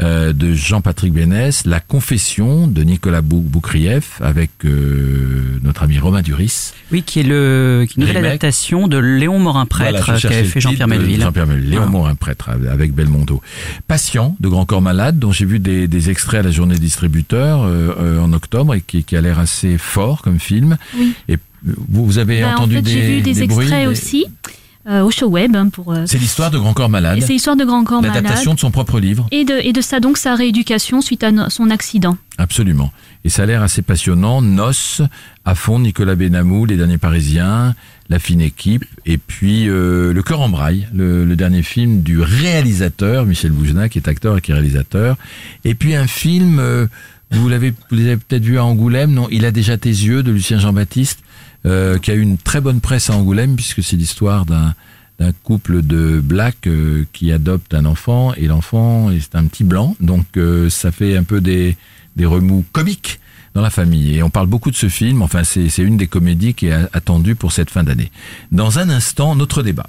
[0.00, 6.22] euh, de Jean-Patrick Bénès, La Confession de Nicolas Bou- Boukrieff avec euh, notre ami Romain
[6.22, 6.70] Duris.
[6.92, 10.28] Oui, qui est le qui est une adaptation de Léon Morin Voilà, prêtre je cherchais
[10.28, 11.20] qu'avait fait Jean-Pierre Melville.
[11.20, 11.90] Jean-Pierre Melville, Léon Voilà.
[11.90, 13.42] Morin, prêtre, avec Belmondo.
[13.88, 17.64] Patient de Grand Corps Malade, dont j'ai vu des, des extraits à la journée distributeur
[17.64, 20.76] euh, euh, en octobre et qui, qui a l'air assez fort comme film.
[20.96, 21.12] Oui.
[21.28, 24.26] Et euh, vous, vous avez Bah, en entendu fait, des, j'ai vu des, extraits aussi
[24.28, 24.50] euh,
[24.88, 25.92] au show web hein, pour.
[25.92, 28.16] euh, C'est l'histoire de Grand Corps Malade, c'est l'histoire de Grand Corps Malade.
[28.16, 29.26] l'adaptation de son propre livre.
[29.30, 32.16] Et de, et de ça, donc, sa rééducation suite à son accident.
[32.38, 32.92] Absolument.
[33.24, 34.40] Et ça a l'air assez passionnant.
[34.42, 35.02] Noce,
[35.44, 37.74] à fond, Nicolas Benamou, Les Derniers Parisiens,
[38.08, 42.20] La Fine Équipe, et puis euh, Le Cœur en Braille, le, le dernier film du
[42.20, 45.16] réalisateur, Michel Boujna, qui est acteur et qui est réalisateur.
[45.64, 46.86] Et puis un film, euh,
[47.30, 50.30] vous l'avez vous l'avez peut-être vu à Angoulême, non Il a déjà tes yeux, de
[50.30, 51.20] Lucien Jean-Baptiste,
[51.66, 54.74] euh, qui a eu une très bonne presse à Angoulême, puisque c'est l'histoire d'un
[55.18, 59.96] d'un couple de blacks euh, qui adopte un enfant et l'enfant est un petit blanc
[59.98, 61.76] donc euh, ça fait un peu des
[62.14, 63.18] des remous comiques
[63.54, 64.16] dans la famille.
[64.16, 67.34] Et on parle beaucoup de ce film, enfin c'est une des comédies qui est attendue
[67.34, 68.10] pour cette fin d'année.
[68.52, 69.86] Dans un instant, notre débat.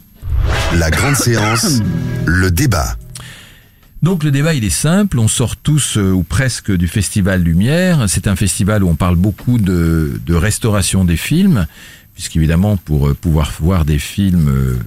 [0.76, 1.82] La grande séance,
[2.26, 2.96] le débat.
[4.02, 8.06] Donc le débat il est simple, on sort tous euh, ou presque du festival Lumière.
[8.08, 11.68] C'est un festival où on parle beaucoup de, de restauration des films,
[12.14, 14.80] puisqu'évidemment pour euh, pouvoir voir des films, euh,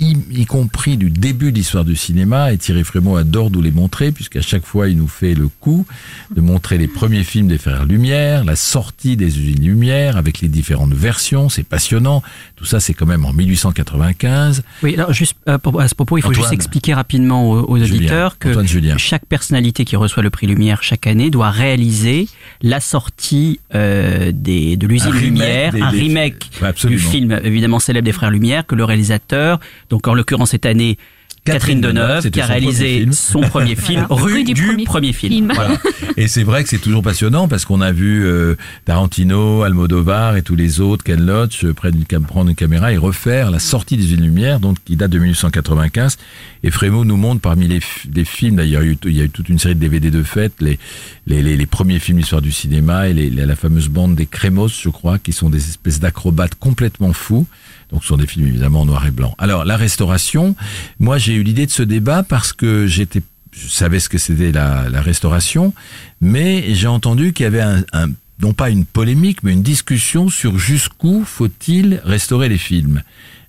[0.00, 3.70] y, y compris du début de l'histoire du cinéma, et Thierry Frémaux adore nous les
[3.70, 5.86] montrer, puisqu'à chaque fois il nous fait le coup
[6.34, 10.48] de montrer les premiers films des frères Lumière, la sortie des usines Lumière avec les
[10.48, 12.22] différentes versions, c'est passionnant.
[12.56, 14.62] Tout ça c'est quand même en 1895.
[14.82, 16.42] Oui, alors juste euh, pour- à ce propos, il faut Antoine.
[16.42, 18.96] juste expliquer rapidement aux, aux Julien, auditeurs que Julien.
[18.98, 22.28] chaque personnalité qui reçoit le prix Lumière chaque année doit réaliser
[22.62, 26.50] la sortie euh, des, de l'usine Lumière, des- un remake
[26.84, 29.60] du film évidemment célèbre des frères Lumière que le réalisateur,
[29.94, 30.98] donc en l'occurrence cette année
[31.44, 33.12] Catherine Catherine Deneuve, qui a son premier réalisé film.
[33.12, 34.24] son premier film, Voilà.
[34.24, 34.54] rue, du,
[34.86, 35.52] premier, film.
[35.54, 35.76] Voilà.
[36.16, 38.54] Et c'est vrai que c'est toujours passionnant parce qu'on a vu euh,
[38.86, 42.92] Tarantino, Almodovar et tous les autres, Ken Loach, euh, prendre une, cam- prendre une caméra
[42.94, 46.16] et refaire la sortie des Une Lumière, donc qui date de 1895.
[46.62, 47.80] Et Frémaux nous montre parmi les,
[48.24, 50.10] films, d'ailleurs il y a eu- il y a eu toute une série de DVD
[50.10, 50.78] de fête, les,
[51.26, 54.24] les, les, les premiers films d'histoire du cinéma et les, les- la fameuse bande des
[54.26, 57.46] Crémos, je crois, qui sont des espèces d'acrobates complètement fous.
[57.94, 59.34] Donc ce sont des films évidemment en noir et blanc.
[59.38, 60.56] Alors la restauration,
[60.98, 63.22] moi j'ai eu l'idée de ce débat parce que j'étais
[63.52, 65.72] je savais ce que c'était la, la restauration,
[66.20, 68.10] mais j'ai entendu qu'il y avait un, un-
[68.42, 73.02] non pas une polémique, mais une discussion sur jusqu'où faut-il restaurer les films.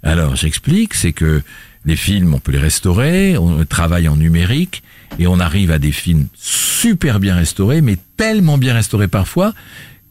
[0.04, 1.42] Alors j'explique, c'est que
[1.86, 4.84] les films, on peut les restaurer, on travaille en numérique,
[5.18, 9.56] et on arrive à des films super bien restaurés, mais tellement bien restaurés parfois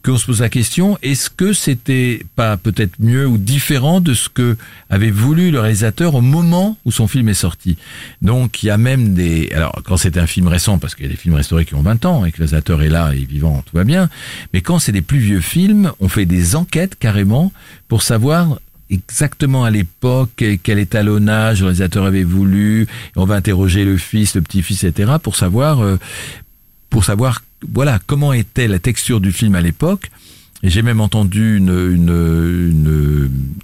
[0.05, 4.29] qu'on se pose la question est-ce que c'était pas peut-être mieux ou différent de ce
[4.29, 4.55] que
[4.91, 7.77] avait voulu le réalisateur au moment où son film est sorti?
[8.21, 11.09] Donc il y a même des alors quand c'est un film récent parce qu'il y
[11.09, 13.25] a des films restaurés qui ont 20 ans et que le réalisateur est là et
[13.25, 14.09] vivant, tout va bien,
[14.53, 17.51] mais quand c'est des plus vieux films, on fait des enquêtes carrément
[17.87, 18.59] pour savoir
[18.91, 24.43] exactement à l'époque quel étalonnage le réalisateur avait voulu, on va interroger le fils, le
[24.43, 25.13] petit-fils, etc.
[25.21, 25.97] pour savoir euh,
[26.89, 27.41] pour savoir
[27.71, 30.11] voilà comment était la texture du film à l'époque.
[30.63, 31.61] Et j'ai même entendu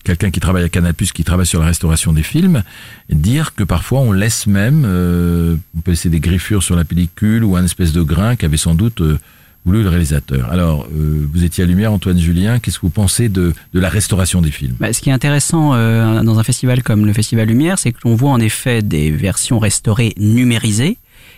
[0.03, 2.63] quelqu'un qui travaille à Canal+, qui travaille sur la restauration des films,
[3.09, 7.43] dire que parfois on laisse même, euh, on peut laisser des griffures sur la pellicule
[7.43, 9.17] ou un espèce de grain qu'avait sans doute euh,
[9.65, 10.51] voulu le réalisateur.
[10.51, 14.41] Alors, euh, vous étiez à Lumière, Antoine Julien, qu'est-ce que vous pensez de, la restauration
[14.41, 14.75] des films?
[14.79, 18.15] Bah, ce qui est intéressant dans un festival comme le Festival Lumière, c'est que l'on
[18.15, 20.97] voit en effet des versions restaurées numérisées.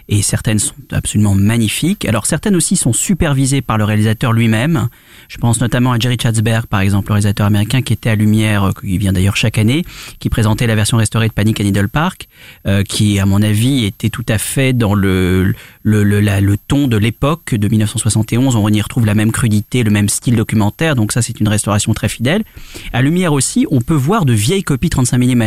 [0.10, 2.06] Et certaines sont absolument magnifiques.
[2.06, 4.90] Alors certaines aussi sont supervisées par le réalisateur lui-même.
[5.30, 8.66] Je pense notamment à Jerry Chatzberg, par exemple, le réalisateur américain qui était à Lumière,
[8.66, 9.86] euh, qui vient d'ailleurs chaque année,
[10.20, 12.28] qui présentait la version restaurée de Panic à Needle Park,
[12.68, 16.88] euh, qui, à mon avis, était tout à fait dans le le, le, le ton
[16.88, 18.56] de l'époque de 1971.
[18.56, 20.96] On y retrouve la même crudité, le même style documentaire.
[20.96, 22.44] Donc ça, c'est une restauration très fidèle.
[22.94, 25.44] À Lumière aussi, on peut voir de vieilles copies 35 mm.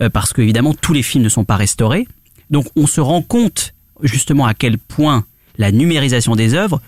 [0.00, 2.06] Euh, parce que évidemment, tous les films ne sont pas restaurés.
[2.50, 5.24] Donc on se rend compte justement à quel point
[5.58, 6.80] la numérisation des œuvres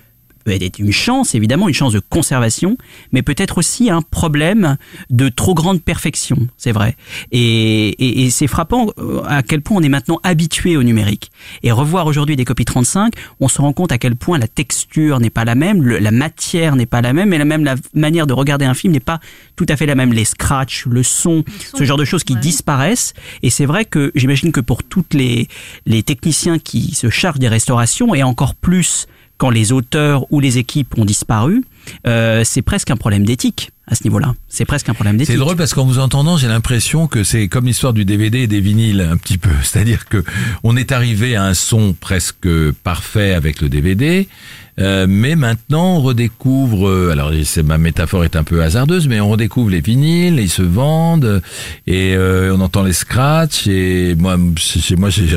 [0.47, 2.79] peut être une chance, évidemment, une chance de conservation,
[3.11, 4.77] mais peut-être aussi un problème
[5.11, 6.95] de trop grande perfection, c'est vrai.
[7.33, 11.33] Et, et, et c'est frappant euh, à quel point on est maintenant habitué au numérique.
[11.65, 15.19] Et revoir aujourd'hui des copies 35, on se rend compte à quel point la texture
[15.19, 17.75] n'est pas la même, le- la matière n'est pas la même, et la même la
[17.93, 19.19] manière de regarder un film n'est pas
[19.57, 20.13] tout à fait la même.
[20.13, 21.43] Les scratchs, le son,
[21.77, 22.41] ce genre de choses qui ouais.
[22.41, 23.15] disparaissent.
[23.43, 25.49] Et c'est vrai que j'imagine que pour toutes les,
[25.87, 29.07] les techniciens qui se chargent des restaurations, et encore plus
[29.39, 31.65] quand les auteurs ou les équipes ont disparu,
[32.07, 34.35] euh, c'est presque un problème d'éthique à ce niveau-là.
[34.49, 35.33] C'est presque un problème d'éthique.
[35.33, 38.47] C'est drôle parce qu'en vous entendant, j'ai l'impression que c'est comme l'histoire du DVD et
[38.47, 39.51] des vinyles un petit peu.
[39.63, 40.25] C'est-à-dire que
[40.65, 42.49] on est arrivé à un son presque
[42.83, 44.29] parfait avec le DVD,
[44.81, 46.89] euh, mais maintenant on redécouvre.
[46.89, 50.51] euh, alors c'est ma métaphore est un peu hasardeuse, mais on redécouvre les vinyles, ils
[50.51, 51.41] se vendent
[51.87, 53.69] et euh, on entend les scratchs.
[53.69, 55.29] Et moi, chez moi, j'ai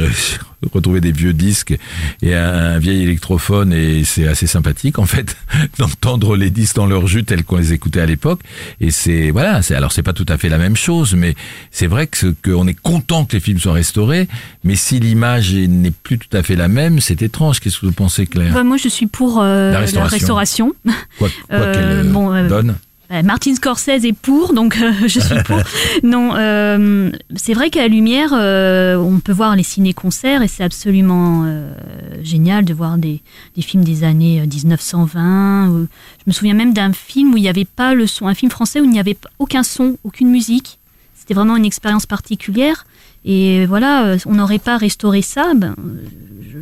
[0.74, 1.76] retrouvé des vieux disques
[2.22, 5.36] et un, un vieil électrophone et c'est assez sympathique en fait
[5.78, 8.41] d'entendre les disques dans leur jus tels qu'on les écoutait à l'époque
[8.82, 11.36] et c'est voilà c'est alors c'est pas tout à fait la même chose mais
[11.72, 14.28] c'est vrai que qu'on est content que les films soient restaurés
[14.64, 17.86] mais si l'image est- n'est plus tout à fait la même c'est étrange qu'est-ce que
[17.86, 18.53] vous pensez Claire?
[18.53, 20.18] Bah, moi, je suis pour euh, La restauration.
[20.18, 20.74] restauration.
[20.84, 21.30] quoi, quoi
[21.60, 22.76] Euh, qu'elle euh, bon, euh, donne
[23.24, 25.57] Martin Scorsese est pour, donc euh, je suis pour.
[26.03, 30.64] non, euh, c'est vrai qu'à la lumière, euh, on peut voir les ciné-concerts et c'est
[30.64, 31.74] absolument euh,
[32.22, 33.22] génial de voir des,
[33.55, 35.70] des films des années euh, 1920.
[35.70, 35.88] ou-
[36.20, 38.51] je me souviens même d'un film où il n'y avait pas le son, un film
[38.51, 40.78] français où il n'y avait aucun son, aucune musique.
[41.16, 42.86] C'était vraiment une expérience particulière.
[43.26, 45.53] Et voilà, euh, on n'aurait pas restauré ça.
[45.55, 45.76] Ben,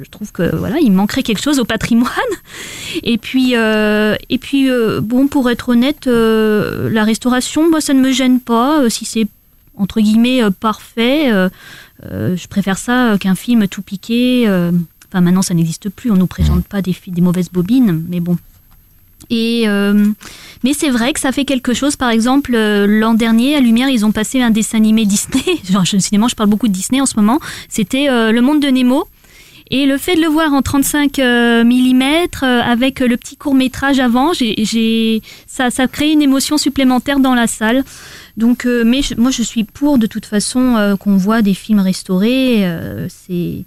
[0.03, 2.11] je trouve que voilà, il manquerait quelque chose au patrimoine.
[3.03, 7.93] Et puis, euh, et puis euh, bon, pour être honnête, euh, la restauration, moi, ça
[7.93, 8.89] ne me gêne pas.
[8.89, 9.27] si c'est
[9.75, 11.31] entre guillemets parfait,
[12.01, 14.47] je préfère ça qu'un film tout piqué.
[14.47, 16.09] Enfin, maintenant, ça n'existe plus.
[16.09, 18.37] On nous présente pas des, des mauvaises bobines, mais bon.
[19.31, 20.07] Euh,
[20.63, 21.95] mais c'est vrai que ça fait quelque chose.
[21.95, 25.43] Par exemple, euh, l'an dernier à Lumière, ils ont passé un dessin animé Disney.
[25.69, 27.39] Genre, je, je parle beaucoup de Disney en ce moment.
[27.69, 29.07] C'était euh, Le Monde de Nemo.
[29.69, 32.01] Et le fait de le voir en 35 mm
[32.41, 34.31] avec le petit court métrage avant,
[35.45, 37.83] ça, crée une émotion supplémentaire dans la salle.
[38.37, 42.65] Donc, mais moi, je suis pour de toute façon qu'on voit des films restaurés.
[43.09, 43.65] c'est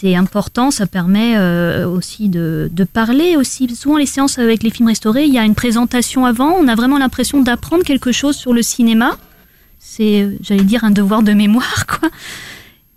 [0.00, 3.74] c'est important, ça permet euh, aussi de, de parler aussi.
[3.74, 6.76] Souvent les séances avec les films restaurés, il y a une présentation avant, on a
[6.76, 9.18] vraiment l'impression d'apprendre quelque chose sur le cinéma.
[9.80, 12.10] C'est, j'allais dire, un devoir de mémoire, quoi.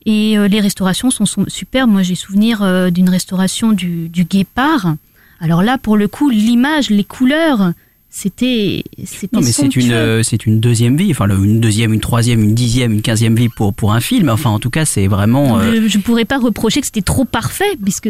[0.05, 1.89] Et euh, les restaurations sont, sont superbes.
[1.89, 4.95] Moi, j'ai souvenir euh, d'une restauration du, du guépard.
[5.39, 7.73] Alors là, pour le coup, l'image, les couleurs,
[8.13, 12.01] c'était, c'était Non, mais c'est une, euh, c'est une deuxième vie, enfin une deuxième, une
[12.01, 14.29] troisième, une dixième, une quinzième vie pour pour un film.
[14.29, 15.59] Enfin, en tout cas, c'est vraiment.
[15.59, 18.09] euh, Je, je pourrais pas reprocher que c'était trop parfait, puisque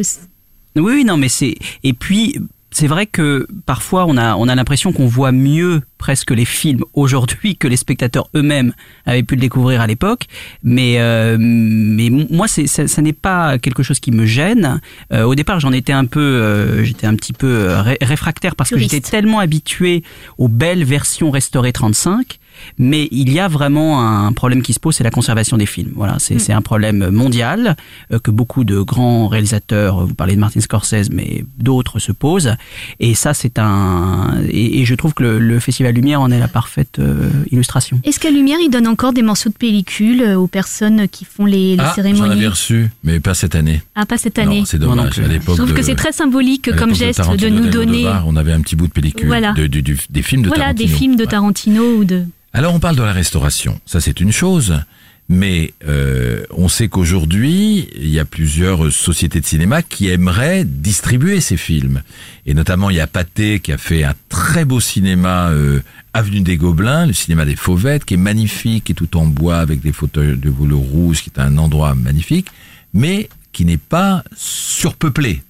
[0.76, 2.36] oui, non, mais c'est et puis
[2.72, 6.84] c'est vrai que parfois on a on a l'impression qu'on voit mieux presque les films
[6.94, 8.74] aujourd'hui que les spectateurs eux-mêmes
[9.06, 10.26] avaient pu le découvrir à l'époque.
[10.64, 14.82] Mais euh, mais moi, c'est ça, ça n'est pas quelque chose qui me gêne.
[15.14, 18.56] Euh, au départ, j'en étais un peu, euh, j'étais un petit peu euh, ré- réfractaire
[18.56, 20.04] parce que j'étais tellement habitué
[20.40, 22.40] aux belles versions restaurées 35
[22.78, 25.92] mais il y a vraiment un problème qui se pose, c'est la conservation des films.
[25.96, 27.76] Voilà, c'est c'est un problème mondial
[28.12, 32.56] euh, que beaucoup de grands réalisateurs, vous parlez de Martin Scorsese, mais d'autres se posent.
[33.00, 36.40] Et ça, c'est un et, et je trouve que le, le Festival Lumière en est
[36.40, 38.00] la parfaite euh, illustration.
[38.04, 41.46] Est-ce qu'à Lumière, ils donnent encore des morceaux de pellicule euh, aux personnes qui font
[41.46, 44.60] les, les ah j'en cérémonies avais reçu mais pas cette année Ah, pas cette année.
[44.60, 45.24] non c'est non dommage plus.
[45.26, 48.36] à Je trouve de- que c'est très symbolique comme geste de Tarantino, nous donner on
[48.36, 49.54] avait un petit bout de pellicule Voilà.
[49.54, 50.98] de- des films de voilà, des Tarantino.
[50.98, 51.28] films de Ouais.
[51.28, 52.26] Tarantino ou de...
[52.54, 54.82] Alors on parle de la restauration, ça c'est une chose,
[55.30, 61.40] mais euh, on sait qu'aujourd'hui il y a plusieurs sociétés de cinéma qui aimeraient distribuer
[61.40, 62.02] ces films,
[62.46, 65.80] et notamment il y a Pathé qui a fait un très beau cinéma euh,
[66.14, 69.60] avenue des Gobelins, le cinéma des Fauvettes, qui est magnifique, qui est tout en bois
[69.60, 72.48] avec des fauteuils de velours rouge, qui est un endroit magnifique,
[72.94, 75.42] mais qui n'est pas surpeuplé.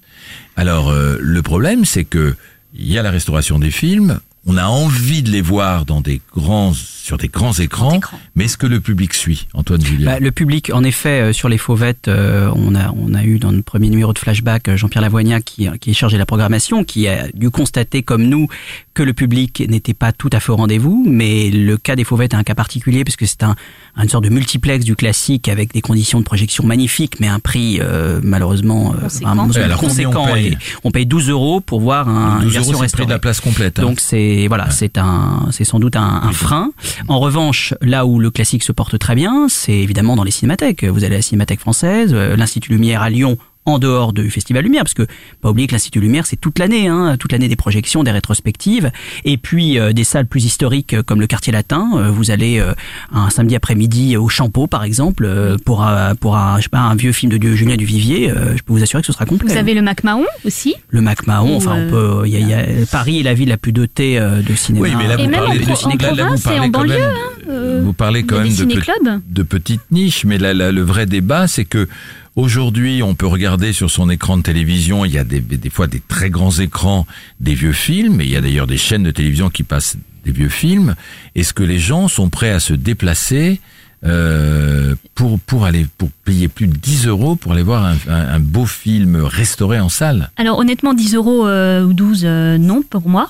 [0.56, 2.36] Alors euh, le problème c'est que
[2.76, 6.20] il y a la restauration des films, on a envie de les voir dans des
[6.36, 8.18] grands sur des grands écrans, écran.
[8.36, 11.50] mais est-ce que le public suit Antoine Julien Bah, le public, en effet, euh, sur
[11.50, 14.78] les fauvettes, euh, on a on a eu dans le premier numéro de Flashback euh,
[14.78, 18.48] Jean-Pierre Lavoignat qui qui est chargé de la programmation, qui a dû constater comme nous
[18.94, 22.34] que le public n'était pas tout à fait au rendez-vous, mais le cas des fauvettes
[22.34, 23.56] est un cas particulier puisque c'est un
[24.02, 27.80] une sorte de multiplex du classique avec des conditions de projection magnifiques, mais un prix
[27.82, 29.26] euh, malheureusement euh, Conséquent.
[29.36, 30.34] vraiment Ouais, alors combien on conséquent.
[30.34, 32.82] paye et on paye 12 euros pour voir un, une 12 version euros, prix de
[32.84, 33.10] restaurée.
[33.10, 33.80] la place complète.
[33.80, 33.82] hein.
[33.84, 36.72] Donc c'est voilà, c'est un, c'est sans doute un, un frein.
[37.08, 40.84] En revanche, là où le classique se porte très bien, c'est évidemment dans les cinémathèques.
[40.84, 44.64] Vous allez à la Cinémathèque française, euh, l'Institut Lumière à Lyon en dehors du Festival
[44.64, 45.05] Lumière, parce que
[45.41, 48.91] pas oublier que l'Institut Lumière c'est toute l'année, hein, toute l'année des projections, des rétrospectives,
[49.24, 51.88] et puis euh, des salles plus historiques euh, comme le Quartier Latin.
[51.95, 52.74] Euh, vous allez euh,
[53.12, 56.80] un samedi après-midi au Champeau par exemple euh, pour un, pour un, je sais pas,
[56.80, 58.32] un vieux film de Dieu Julien Duvivier.
[58.32, 59.51] euh, je peux vous assurer que ce sera complet.
[59.53, 60.74] Vous avez le Mac Mahon aussi?
[60.89, 63.34] le Mac Mahon, enfin on peut, il y a, il y a- Paris est la
[63.36, 64.88] ville la plus dotée euh, de cinéma.
[64.88, 66.41] Oui, mais là, Et vous même parlez de pro- ciné- en là, là, vous et
[66.43, 67.12] parlez en banlieue, même-
[67.49, 71.47] euh, vous parlez quand même de, de petites niches, mais la- la- le vrai débat,
[71.47, 71.88] c'est que
[72.36, 76.00] aujourd'hui, on peut regarder sur son écran de télévision, il y a des, fois des
[76.00, 77.06] très grands écrans,
[77.40, 80.32] des vieux films, et il y a d'ailleurs des chaînes de télévision qui passent des
[80.32, 80.96] vieux films.
[81.36, 83.60] Est-ce que les gens sont prêts à se déplacer
[84.04, 88.66] euh, pour pour aller pour payer plus de 10 euros pour aller voir un, beau
[88.66, 93.30] film restauré en salle Alors honnêtement, 10 euros euh, ou 12, euh, non pour moi.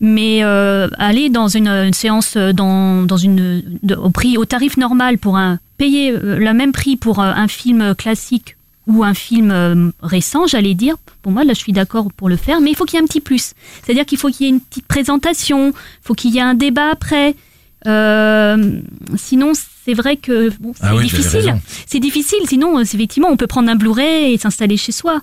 [0.00, 3.62] Mais aller dans une, séance dans, dans une,
[3.96, 8.56] au prix, au tarif normal pour un payer le même prix pour un film classique
[8.88, 10.96] ou un film récent, j'allais dire.
[11.22, 13.04] Pour moi, là, je suis d'accord pour le faire, mais il faut qu'il y ait
[13.04, 13.52] un petit plus.
[13.82, 16.54] C'est-à-dire qu'il faut qu'il y ait une petite présentation, il faut qu'il y ait un
[16.54, 17.36] débat après.
[19.16, 19.52] Sinon,
[19.84, 21.54] c'est vrai que bon, c'est Ah oui, difficile.
[21.86, 22.40] C'est difficile.
[22.46, 25.20] Sinon, euh, effectivement, on peut prendre un Blu-ray et s'installer chez soi.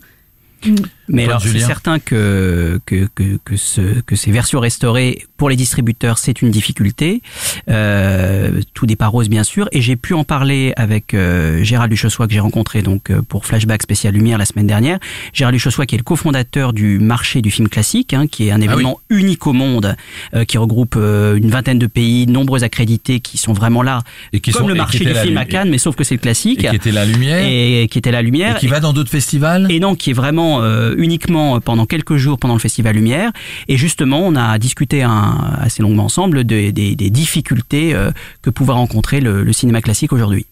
[1.10, 5.50] Mais Paul alors, c'est certain que, que, que, que, ce, que ces versions restaurées, pour
[5.50, 7.22] les distributeurs, c'est une difficulté.
[7.70, 9.70] Euh, tout départ rose, bien sûr.
[9.72, 13.46] Et j'ai pu en parler avec euh, Gérald Duchossois, que j'ai rencontré donc euh, pour
[13.46, 15.00] Flashback Spécial Lumière la semaine dernière.
[15.34, 18.62] Gérald Duchossois, qui est le cofondateur du marché du film classique, hein, qui est un
[18.62, 19.96] événement unique au monde,
[20.34, 24.04] euh, qui regroupe euh, une vingtaine de pays, de nombreux accrédités qui sont vraiment là,
[24.34, 26.16] et qui comme sont le et marché du film à Cannes, mais sauf que c'est
[26.16, 26.68] le et classique.
[26.70, 28.58] qui était la lumière et, Et qui était la lumière.
[28.58, 32.38] qui va dans d'autres festivals Et non, qui est vraiment euh, uniquement pendant quelques jours
[32.38, 33.32] pendant le Festival Lumière.
[33.68, 39.22] Et justement, on a discuté un, assez longuement ensemble des, difficultés euh, que pouvait rencontrer
[39.22, 40.46] le cinéma classique aujourd'hui.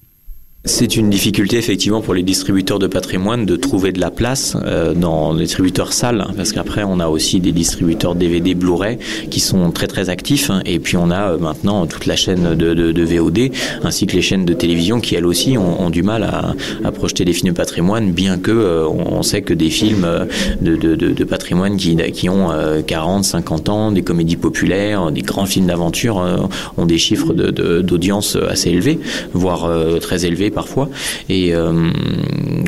[0.68, 4.95] C'est une difficulté effectivement pour les distributeurs de patrimoine de trouver de la place euh,
[4.95, 8.97] dans les distributeurs salles, hein, parce qu'après on a aussi des distributeurs DVD Blu-ray
[9.30, 12.55] qui sont très très actifs, hein, et puis on a euh, maintenant toute la chaîne
[12.55, 13.51] de, de, de VOD
[13.84, 16.91] ainsi que les chaînes de télévision qui elles aussi ont, ont du mal à, à
[16.91, 20.26] projeter des films de patrimoine, bien que euh, on sait que des films euh,
[20.61, 25.45] de, de, patrimoine qui, qui ont euh, 40, 50 ans, des comédies populaires, des grands
[25.45, 26.38] films d'aventure euh,
[26.78, 28.99] ont des chiffres d'audience assez élevés,
[29.34, 30.89] voire euh, très élevés parfois.
[31.29, 31.91] Et euh,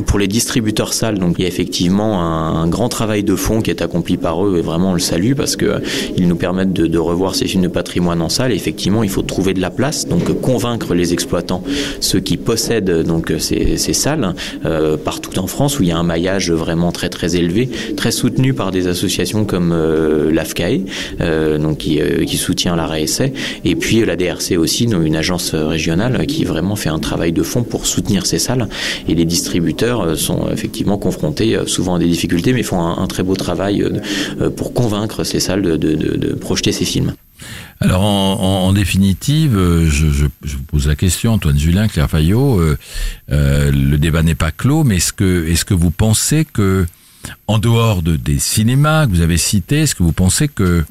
[0.06, 3.72] pour les distributeurs salles, donc il y a effectivement un, grand travail de fond qui
[3.72, 5.80] est accompli par eux et vraiment on le salue parce que euh,
[6.18, 8.52] ils nous permettent de, revoir ces films de patrimoine en salle.
[8.52, 11.64] Et effectivement, il faut trouver de la place, donc convaincre les exploitants,
[12.02, 14.36] ceux qui possèdent donc ces, salles
[14.66, 18.12] euh, partout en France où il y a un maillage vraiment très très élevé, très
[18.12, 20.82] soutenu par des associations comme euh, l'AFCAE,
[21.22, 23.34] euh, donc qui, euh, qui soutient l'arrêt essai,
[23.64, 27.44] et puis la DRC aussi, donc une agence régionale qui vraiment fait un travail de
[27.44, 28.68] fond pour soutenir ces salles.
[29.08, 33.08] Et les distributeurs euh, sont effectivement confrontés euh, souvent à des difficultés, mais font un,
[33.08, 37.14] très beau travail euh, pour convaincre ces salles de, projeter ces films.
[37.80, 39.54] Alors en, définitive,
[39.88, 42.60] je, vous pose la question, Antoine Julien, Claire Fayot,
[43.30, 46.86] le débat n'est pas clos, mais est-ce que est-ce que vous pensez que
[47.48, 50.84] en dehors de, des cinémas que vous avez cités, est-ce que vous pensez que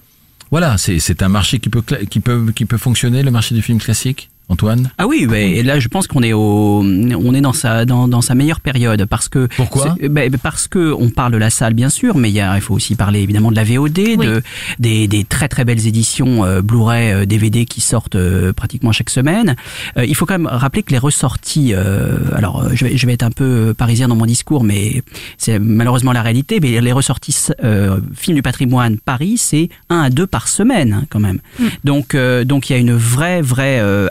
[0.51, 3.63] voilà, c'est c'est un marché qui peut qui peut qui peut fonctionner, le marché du
[3.63, 4.91] film classique, Antoine?
[4.99, 8.07] Ah oui, ouais, et là je pense qu'on est au, on est dans sa dans,
[8.07, 9.97] dans sa meilleure période parce que Pourquoi?
[10.01, 12.55] c'est- ben, parce que on parle de la salle bien sûr, mais il y a
[12.57, 14.43] il faut aussi parler évidemment de la VOD, de
[14.79, 19.11] des, des très très belles éditions euh, Blu-ray, euh, DVD qui sortent euh, pratiquement chaque
[19.11, 19.57] semaine.
[19.99, 23.07] Euh, il faut quand même rappeler que les ressorties, euh, alors euh, je vais je
[23.07, 25.03] vais être un peu parisien dans mon discours, mais
[25.39, 26.61] c'est malheureusement la réalité.
[26.61, 31.05] Mais les ressorties euh, films du patrimoine Paris, c'est un à deux par semaine hein,
[31.11, 31.41] quand même.
[31.83, 34.09] Donc euh, donc il y a une vraie vraie euh,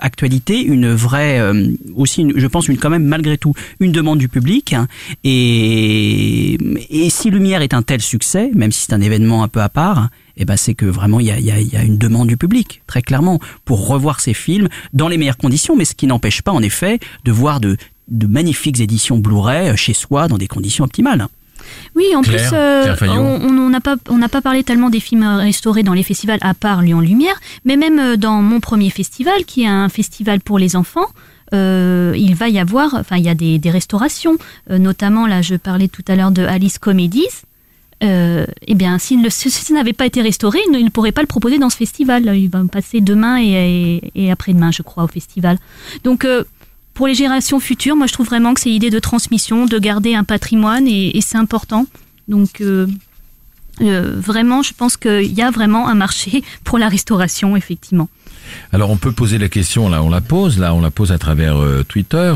[0.50, 4.74] une vraie euh, aussi je pense une quand même malgré tout une demande du public
[4.74, 4.88] hein.
[5.24, 6.58] et
[6.90, 9.70] et si Lumière est un tel succès, même si c'est un événement un peu à
[9.70, 12.38] part, eh ben c'est que vraiment il y a, y, y a une demande du
[12.38, 16.42] public très clairement pour revoir ces films dans les meilleures conditions, mais ce qui n'empêche
[16.42, 20.48] pas en effet de voir de de magnifiques éditions Blu-ray euh, chez soi dans des
[20.48, 21.28] conditions optimales.
[21.96, 25.24] Oui, en Claire, plus, euh, on n'a pas, on n'a pas parlé tellement des films
[25.24, 29.46] restaurés dans les festivals à part Lyon Lumière, mais même euh, dans mon premier festival,
[29.46, 31.08] qui est un festival pour les enfants,
[31.54, 34.38] euh, il va y avoir, enfin, il y a des, des restaurations,
[34.72, 37.28] euh, notamment là, je parlais tout à l'heure de Alice Comedies.
[38.04, 41.22] Euh, eh bien, si, ça n'avait pas été restauré, il ne, il ne pourrait pas
[41.22, 42.36] le proposer dans ce festival.
[42.36, 45.58] Il va passer demain et, et, et après-demain, je crois, au festival.
[46.04, 46.44] Donc, euh,
[46.96, 50.16] pour les générations futures, moi je trouve vraiment que c'est l'idée de transmission, de garder
[50.16, 51.86] un patrimoine et, c'est important.
[52.28, 52.88] Donc euh,
[53.82, 58.10] euh, vraiment, je pense qu'il y a vraiment un marché pour la restauration, effectivement.
[58.72, 61.18] Alors on peut poser la question, là on la pose, là on la pose à
[61.18, 62.34] travers euh, Twitter.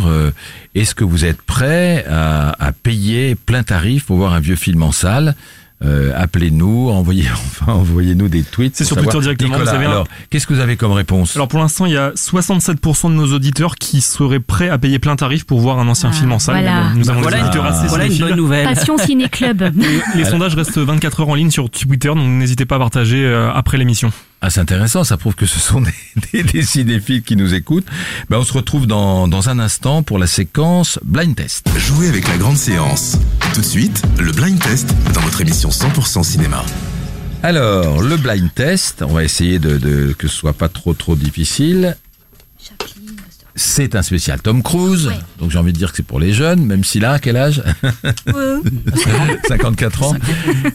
[0.75, 4.91] Est-ce que vous êtes prêt à payer plein tarif pour voir un vieux film en
[4.91, 5.35] salle
[5.81, 8.75] Euh, Appelez-nous, envoyez, enfin, envoyez-nous des tweets.
[8.75, 9.13] C'est sur savoir.
[9.13, 11.59] Twitter directement, Nicolas, vous avez un- alors, qu'est-ce que vous avez comme réponse Alors pour
[11.59, 15.45] l'instant, il y a 67% de nos auditeurs qui seraient prêts à payer plein tarif
[15.45, 16.55] pour voir un ancien Ah, film en salle.
[16.63, 16.89] voilà.
[16.95, 18.65] Nous avons voilà, des auditeurs une- assez voilà une bonne nouvelle.
[18.65, 19.71] Passion Ciné Club.
[20.15, 23.49] Les sondages restent 24 heures en ligne sur Twitter, donc n'hésitez pas à partager euh,
[23.53, 24.11] après l'émission.
[24.41, 25.91] Ah, c'est intéressant, ça prouve que ce sont des,
[26.31, 27.87] des, des cinéphiles qui nous écoutent.
[28.29, 31.67] Ben, on se retrouve dans, dans un instant pour la séquence Blind Test.
[31.77, 33.17] Jouez avec la grande séance.
[33.53, 36.63] Tout de suite, le blind test dans votre émission 100% cinéma.
[37.43, 41.15] Alors, le blind test, on va essayer de, de que ce soit pas trop trop
[41.15, 41.97] difficile.
[43.61, 46.65] C'est un spécial Tom Cruise, donc j'ai envie de dire que c'est pour les jeunes,
[46.65, 47.61] même s'il a quel âge
[49.49, 50.15] 54 ans.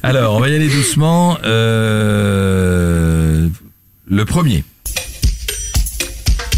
[0.03, 1.39] Alors, on va y aller doucement.
[1.45, 2.39] Euh,
[4.07, 4.64] le premier.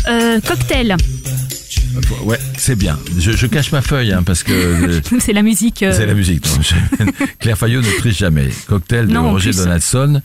[0.08, 0.96] Euh, cocktail.
[2.24, 2.98] Ouais, c'est bien.
[3.18, 5.84] Je, je cache ma feuille hein, parce que C'est la musique.
[5.84, 6.44] euh, c'est la musique.
[7.38, 8.48] Claire Fayot ne triche jamais.
[8.66, 9.52] Cocktail de Non, Roger.
[9.52, 10.20] Donaldson.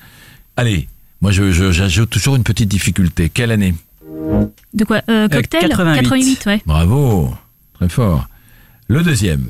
[0.57, 0.87] Allez,
[1.21, 3.29] moi je- j'ajoute toujours une petite difficulté.
[3.29, 3.75] Quelle année?
[4.73, 6.45] De quoi euh, Cocktail 88.
[6.45, 6.61] ouais.
[6.65, 7.33] Bravo,
[7.73, 8.27] très fort.
[8.87, 9.45] Le deuxième,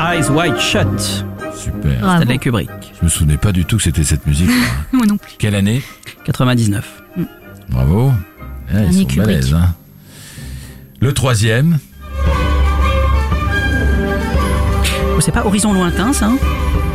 [0.00, 1.24] Eyes Wide Shut,
[1.56, 2.00] super.
[2.00, 2.22] Bravo.
[2.22, 4.50] Stanley Kubrick, Je me souvenais pas du tout que c'était cette musique.
[4.92, 5.32] Moi non plus.
[5.38, 5.82] Quelle année?
[6.24, 7.02] 99.
[7.70, 8.12] Bravo.
[8.72, 9.52] Ah, ils sont Kubrick.
[9.52, 9.74] hein.
[11.00, 11.78] Le troisième,
[15.16, 16.36] Oh, c'est pas Horizon Lointain, ça hein?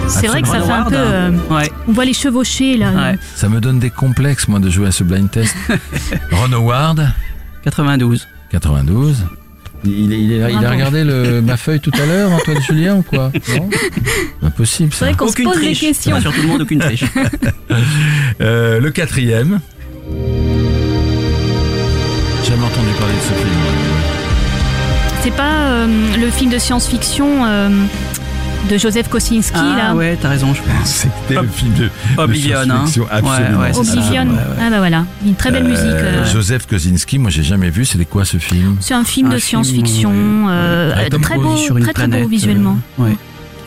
[0.08, 0.96] C'est vrai que ça fait un peu.
[0.96, 1.72] euh, Ouais.
[1.88, 2.92] on voit les chevauchés là.
[2.92, 3.18] Ouais.
[3.36, 5.56] ça me donne des complexes moi de jouer à ce blind test.
[6.32, 7.10] Ron Howard,
[7.64, 8.28] 92.
[8.52, 9.26] 92.
[9.84, 10.68] Il, il, il, il a Bravo.
[10.70, 13.32] regardé le, ma feuille tout à l'heure, Antoine Julien ou quoi?
[13.56, 13.70] Non?
[14.44, 15.06] Impossible C'est ça.
[15.06, 15.80] vrai qu'on se Aucune pose des triche.
[15.82, 16.20] questions.
[16.22, 17.04] Sur tout le monde, aucune triche.
[18.42, 19.60] Euh, le quatrième.
[22.44, 23.50] Jamais entendu parler de ce film.
[25.24, 25.88] C'est pas euh,
[26.18, 27.70] le film de science-fiction euh,
[28.70, 29.96] de Joseph Kosinski Ah là.
[29.96, 31.08] ouais, t'as raison, je pense.
[31.28, 32.86] C'était le film de, de Oblivion, hein.
[32.88, 33.60] science-fiction, absolument.
[33.62, 33.78] Ouais, ouais.
[33.78, 34.24] Oblivion.
[34.28, 34.56] Ouais, ouais.
[34.62, 35.84] Ah bah voilà, une très belle musique.
[35.86, 37.86] Euh, euh, Joseph Kosinski, moi j'ai jamais vu.
[37.86, 38.78] C'était quoi ce film?
[38.80, 40.52] C'est un film Un de science-fiction, ouais.
[40.52, 42.24] euh, Ah, Tom très beau, très très planète.
[42.24, 42.78] beau visuellement.
[43.00, 43.18] euh, ouais.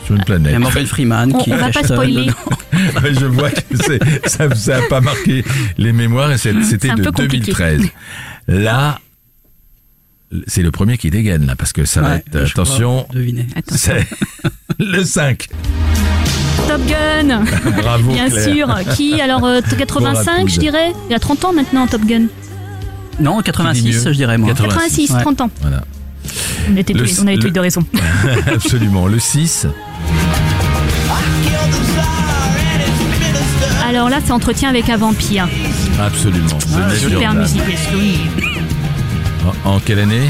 [0.05, 0.51] Sur une Il planète.
[0.53, 2.27] y a Morgan Freeman On- qui on va pas spoiler.
[3.19, 3.75] je vois que
[4.27, 5.43] ça ça a pas marqué
[5.77, 7.51] les mémoires et c'était de peu compliqué.
[7.53, 7.81] 2013.
[8.47, 8.99] Là,
[10.47, 13.07] c'est le premier qui dégaine là parce que ça va Ouais, être je crois attention.
[13.13, 13.45] deviner.
[13.55, 13.75] Attends.
[14.93, 15.47] Le 5.
[16.67, 17.43] Top Gun
[17.81, 18.53] Bravo Bien Claire.
[18.53, 18.93] sûr.
[18.95, 20.49] Qui alors euh, 85 rapide.
[20.53, 22.23] je dirais Il a 30 ans maintenant Top Gun.
[23.19, 24.49] Non, Qui dit 86, mieux je dirais moi.
[24.49, 25.07] 86.
[25.07, 25.21] 86, Ouais.
[25.21, 25.49] 30 ans.
[25.61, 25.83] Voilà.
[26.71, 27.81] On, était Le- tous les- on avait tous le- les deux raison.
[28.53, 29.07] Absolument.
[29.07, 29.67] Le 6.
[33.87, 35.47] Alors là, c'est Entretien avec un vampire.
[35.99, 36.57] Absolument.
[36.77, 37.61] Ah, Super musique.
[39.65, 40.29] En, en quelle année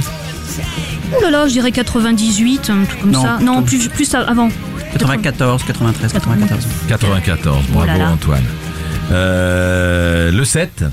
[1.17, 3.35] Oh là là, je dirais 98, un truc comme Non, ça.
[3.37, 3.51] plutôt.
[3.51, 4.49] Non, plus, plus avant.
[4.93, 6.67] 94, 93, 94.
[6.87, 7.63] 94.
[7.71, 8.09] Bravo Oh là là.
[8.11, 8.43] Antoine.
[9.11, 10.83] Euh, le 7.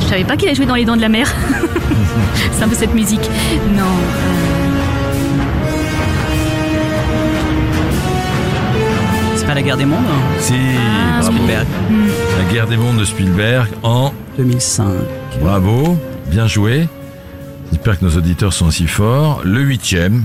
[0.00, 1.32] Je savais pas qu'il a joué dans Les Dents de la Mer.
[2.52, 3.30] c'est un peu cette musique.
[3.76, 3.84] Non.
[9.36, 10.38] C'est pas la guerre des mondes hein?
[10.40, 10.54] Si.
[10.78, 11.22] Ah.
[11.22, 11.66] Spielberg,
[12.38, 14.86] La guerre des mondes de Spielberg en 2005.
[15.40, 16.88] Bravo, bien joué.
[17.72, 19.42] J'espère que nos auditeurs sont aussi forts.
[19.44, 20.22] Le huitième.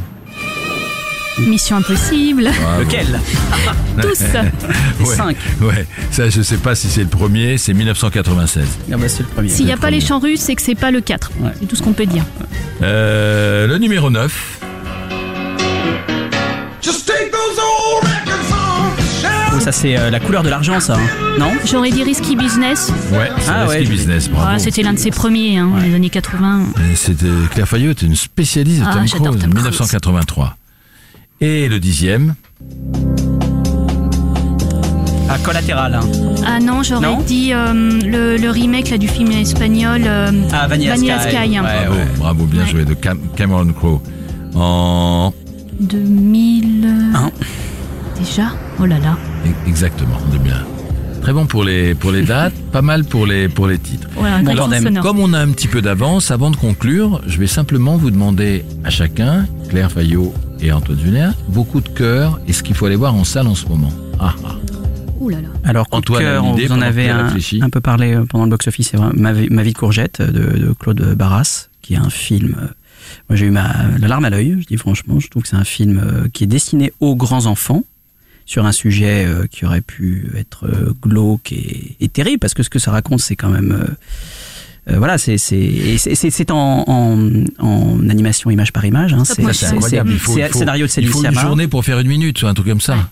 [1.38, 2.50] Mission Impossible.
[2.62, 2.82] Bravo.
[2.84, 3.20] Lequel
[4.02, 4.22] Tous.
[5.00, 5.16] Les Ouais.
[5.16, 5.38] 5.
[5.62, 8.66] Ouais, ça je sais pas si c'est le premier, c'est 1996.
[8.92, 9.50] Ah bah c'est le premier.
[9.50, 11.32] S'il n'y a le pas les chants russes, c'est que c'est pas le 4.
[11.42, 11.52] Ouais.
[11.60, 12.24] C'est tout ce qu'on peut dire.
[12.82, 14.55] Euh, le numéro 9.
[19.66, 20.94] Ça c'est euh, la couleur de l'argent ça.
[20.96, 21.00] hein.
[21.40, 22.92] Non J'aurais dit Risky Business.
[23.12, 23.92] Ouais, c'est Ah Risky je.
[23.92, 24.48] Business, bravo.
[24.54, 25.88] Ah, C'était l'un de ses premiers, hein, Ouais.
[25.88, 26.66] les années 80.
[26.78, 29.64] Euh, C'était Claire Fayot, était une spécialiste de Ah, Tom j'adore Cruise, Tom Cruise.
[29.66, 30.56] 1983.
[31.42, 32.36] Et le dixième.
[35.28, 35.96] Ah, collatéral.
[35.96, 36.00] hein.
[36.46, 40.68] Ah non, j'aurais Non dit euh, le, le remake là, du film espagnol euh, Ah,
[40.68, 41.30] Vanilla, Vanilla Sky.
[41.36, 41.64] Sky, hein.
[41.64, 42.08] Ouais, Bravo, ouais.
[42.20, 42.68] bravo, bien Ouais.
[42.68, 44.02] joué de Cam- Cameron Crowe.
[44.54, 45.34] En
[45.80, 46.86] 2000.
[46.86, 47.32] euh, Hein
[48.20, 49.18] Déjà Oh là là.
[49.68, 50.58] exactement, de bien.
[51.22, 54.08] Très bon pour les pour les dates, pas mal pour les pour les titres.
[55.02, 58.64] Comme on a un petit peu d'avance, avant de conclure, je vais simplement vous demander
[58.84, 62.86] à chacun, Claire Fayot et Antoine Julien, vos coups de cœur et ce qu'il faut
[62.86, 63.92] aller voir en salle en ce moment.
[64.20, 64.56] Ah, ah.
[65.20, 65.48] Ouh là là.
[65.64, 67.30] Alors, coup Antoine de cœur, vous en Claire un,
[67.62, 70.22] un peu parlé euh, pendant le box-office, c'est vrai, ma, vie, Ma vie de courgette
[70.22, 72.56] de, de Claude Barras, qui est un film.
[72.62, 72.68] euh,
[73.30, 75.20] Moi, j'ai eu ma, la larme à l'œil, je dis franchement.
[75.20, 77.84] Je trouve que c'est un film euh, qui est destiné aux grands enfants,
[78.46, 82.64] sur un sujet euh, qui aurait pu être euh, glauque et, et terrible, parce que
[82.64, 83.72] ce que ça raconte, c'est quand même...
[83.72, 89.14] euh, euh, voilà, c'est c'est en, en, en animation image par image.
[89.14, 90.12] Hein, c'est incroyable.
[90.12, 91.42] Il faut, il scénario de il Céline faut une Sciamma.
[91.42, 93.10] journée pour faire une minute, ou un truc comme ça.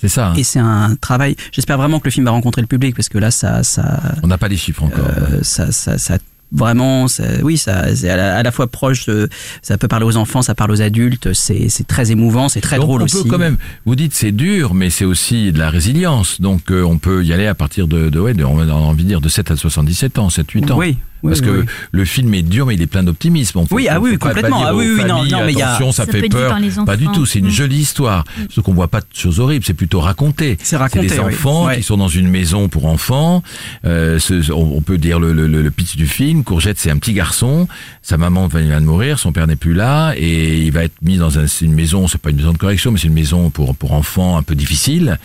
[0.00, 0.30] C'est ça.
[0.30, 0.34] hein.
[0.36, 1.36] Et c'est un travail.
[1.52, 4.26] J'espère vraiment que le film va rencontrer le public parce que là, ça, ça, On
[4.26, 4.98] n'a pas les chiffres encore.
[5.06, 6.18] euh, ça, ça, ça
[6.52, 9.06] vraiment, ça- oui, ça, c'est à la, à la fois proche.
[9.06, 9.28] de-
[9.62, 11.32] ça peut parler aux enfants, ça parle aux adultes.
[11.32, 13.22] C'est, c'est très émouvant, c'est très Donc, drôle on aussi.
[13.22, 13.56] peut quand même.
[13.86, 16.40] Vous dites c'est dur, mais c'est aussi de la résilience.
[16.40, 19.04] Donc euh, on peut y aller à partir de, de ouais, de- on a envie
[19.04, 20.78] de dire de 7 à 77 ans, 7 8 ans.
[20.78, 21.66] Oui, oui, Parce oui, que oui.
[21.92, 23.58] le film est dur, mais il est plein d'optimisme.
[23.58, 24.58] On Oui, ah oui, complètement.
[24.58, 26.12] dire Ah oui, aux oui, non, familles, non, mais il y a- ça, Ça fait
[26.12, 26.28] peut être vu
[26.74, 26.84] peur.
[26.86, 27.26] Pas du tout.
[27.26, 27.50] C'est une Mm.
[27.50, 28.24] jolie histoire.
[28.50, 30.56] Ce qu'on voit pas de choses horribles, c'est plutôt raconté.
[30.62, 31.34] C'est raconté, des oui.
[31.34, 31.76] enfants Ouais.
[31.78, 33.42] qui sont dans une maison pour enfants.
[33.84, 36.44] Euh, ce- on, on peut dire le, le, le pitch du film.
[36.44, 37.68] Courgette, c'est un petit garçon.
[38.02, 41.16] Sa maman vient de mourir, son père n'est plus là, et il va être mis
[41.18, 42.08] dans un- une maison.
[42.08, 44.54] C'est pas une maison de correction, mais c'est une maison pour pour enfants un peu
[44.54, 45.18] difficile.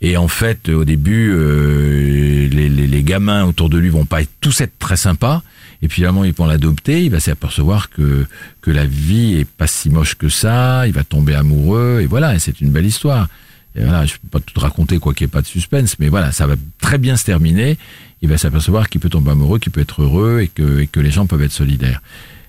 [0.00, 4.22] Et en fait, au début, euh, les, les, les gamins autour de lui vont pas
[4.22, 5.41] être, tous être très sympas.
[5.82, 7.04] Et puis finalement, ils vont l'adopter.
[7.04, 8.26] Il va s'apercevoir que
[8.60, 10.86] que la vie est pas si moche que ça.
[10.86, 12.00] Il va tomber amoureux.
[12.02, 13.28] Et voilà, et c'est une belle histoire.
[13.74, 16.08] Et voilà, je peux pas tout raconter quoi qu'il n'y ait pas de suspense, mais
[16.08, 17.78] voilà, ça va très bien se terminer.
[18.20, 21.00] Il va s'apercevoir qu'il peut tomber amoureux, qu'il peut être heureux et que, et que
[21.00, 22.02] les gens peuvent être solidaires.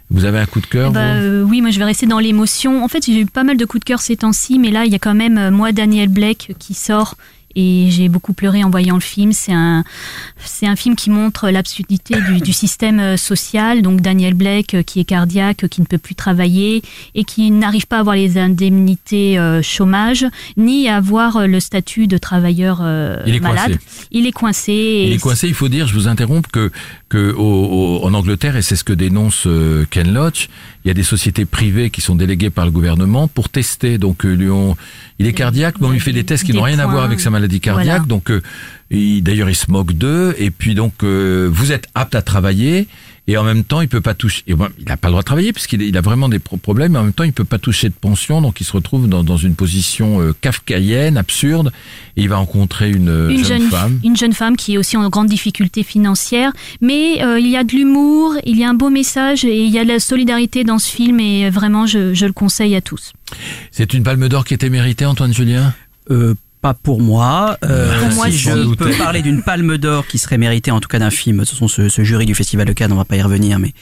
[0.09, 2.83] Vous avez un coup de cœur Bah, euh, oui, moi je vais rester dans l'émotion.
[2.83, 4.91] En fait, j'ai eu pas mal de coups de cœur ces temps-ci, mais là, il
[4.91, 7.15] y a quand même euh, moi, Daniel Blake, qui sort.
[7.55, 9.31] Et j'ai beaucoup pleuré en voyant le film.
[9.31, 9.83] C'est un,
[10.43, 13.81] c'est un film qui montre l'absurdité du, du système euh, social.
[13.81, 16.81] Donc Daniel Blake, euh, qui est cardiaque, euh, qui ne peut plus travailler
[17.15, 20.25] et qui n'arrive pas à avoir les indemnités euh, chômage,
[20.57, 23.73] ni à avoir le statut de travailleur euh, Il malade.
[23.73, 24.07] coincé.
[24.11, 24.71] Il est coincé.
[24.71, 25.47] et Il est coincé.
[25.47, 26.71] Il faut dire, je vous interromps, que,
[27.09, 29.47] que au- au- en Angleterre, et c'est ce que dénonce
[29.91, 30.49] Ken Loach,
[30.83, 33.97] il y a des sociétés privées qui sont déléguées par le gouvernement pour tester.
[33.97, 34.75] Donc, euh, lui on,
[35.19, 37.19] il est cardiaque, mais on lui fait des tests qui n'ont rien à voir avec
[37.19, 37.85] sa maladie cardiaque.
[37.85, 38.07] Voilà.
[38.07, 38.41] Donc, euh,
[39.21, 40.35] d'ailleurs, il se moque d'eux.
[40.37, 42.87] Et puis, donc, euh, vous êtes apte à travailler.
[43.25, 44.43] Et en même temps, il peut pas toucher.
[44.47, 46.57] Et bon, il n'a pas le droit de travailler puisqu'il il a vraiment des pro-
[46.57, 46.91] problèmes.
[46.91, 49.23] Mais en même temps, il peut pas toucher de pension, donc il se retrouve dans,
[49.23, 51.71] dans une position euh, kafkaïenne, absurde.
[52.17, 53.99] Et il va rencontrer une, euh, une jeune, jeune, femme.
[54.03, 57.63] une jeune femme qui est aussi en grande difficulté financière, mais euh, il y a
[57.63, 60.65] de l'humour, il y a un beau message et il y a de la solidarité
[60.65, 63.13] dans ce film et vraiment je, je le conseille à tous.
[63.71, 65.73] C'est une palme d'or qui était méritée, Antoine Julien?
[66.11, 67.57] Euh, pas pour moi.
[67.65, 68.97] Euh, Pour moi, si je peux doute.
[68.97, 71.67] parler d'une palme d'or qui serait méritée, en tout cas d'un film, de toute façon,
[71.67, 73.73] ce, ce jury du Festival de Cannes, on va pas y revenir, mais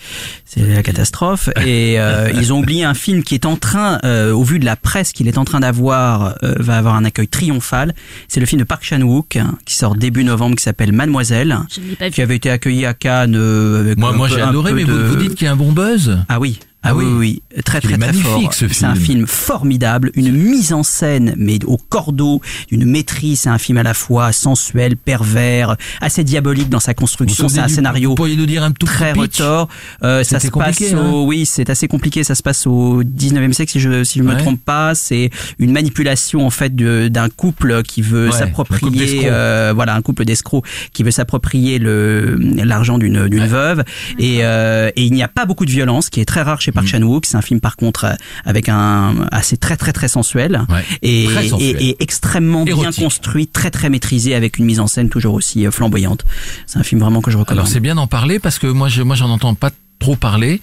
[0.45, 1.49] c'est la catastrophe.
[1.65, 4.65] Et euh, ils ont oublié un film qui est en train, euh, au vu de
[4.65, 7.93] la presse qu'il est en train d'avoir, euh, va avoir un accueil triomphal.
[8.27, 11.81] C'est le film de Park Chan-wook hein, qui sort début novembre, qui s'appelle Mademoiselle, Je
[11.81, 12.11] ne l'ai pas vu.
[12.11, 13.35] qui avait été accueilli à Cannes.
[13.37, 15.55] euh, avec Moi, moi j'ai adoré, mais de- vous, vous dites qu'il y a un
[15.55, 16.17] bon buzz.
[16.29, 16.59] Ah oui.
[16.83, 17.41] Ah oui, oui.
[17.53, 18.53] oui, très très très fort.
[18.53, 19.27] ce C'est un film.
[19.27, 23.41] formidable, une mise en scène mais au cordeau, d'une maîtrise.
[23.41, 27.47] C'est un film à la fois sensuel, pervers, assez diabolique dans sa construction.
[27.49, 29.67] C'est un du- scénario Vous pourriez nous dire un tout très retors.
[30.03, 32.23] Euh, ça se passe au, hein oui, c'est assez compliqué.
[32.23, 34.95] Ça se passe au 19e siècle, si je si je me trompe pas.
[34.95, 35.29] C'est
[35.59, 41.03] une manipulation en fait d'un couple qui veut s'approprier, euh, voilà, un couple d'escrocs qui
[41.03, 43.47] veut s'approprier le l'argent d'une d'une Ouais.
[43.47, 43.83] veuve.
[44.19, 46.70] Et, euh, et il n'y a pas beaucoup de violence, qui est très rare chez
[46.71, 46.89] Park Mm.
[46.89, 47.25] Chan-wook.
[47.25, 48.13] C'est un film par contre euh,
[48.45, 50.83] avec un assez très très très sensuel Ouais.
[51.01, 51.75] et, Très sensuel.
[51.79, 55.65] et, et extrêmement bien construit, très très maîtrisé avec une mise en scène toujours aussi
[55.67, 56.25] euh, flamboyante.
[56.67, 57.59] C'est un film vraiment que je recommande.
[57.59, 60.59] Alors c'est bien d'en parler parce que moi, je, moi, j'en entends pas trop parler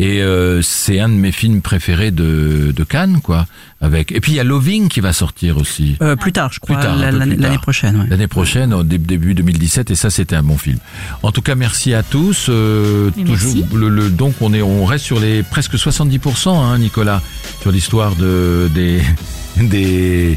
[0.00, 3.46] et euh, c'est un de mes films préférés de, de Cannes, quoi.
[3.80, 5.96] Avec et puis il y a Loving qui va sortir aussi.
[6.02, 7.96] Euh, plus tard, je crois, l'année prochaine.
[8.00, 8.06] ouais.
[8.08, 10.78] L'année prochaine, au dé- début 2017, et ça c'était un bon film.
[11.22, 12.46] En tout cas, merci à tous.
[12.48, 13.64] euh, toujours, merci.
[13.72, 17.22] le, le- donc on est, on reste sur les presque 70%, hein, Nicolas,
[17.62, 19.00] sur l'histoire de des
[19.56, 20.36] des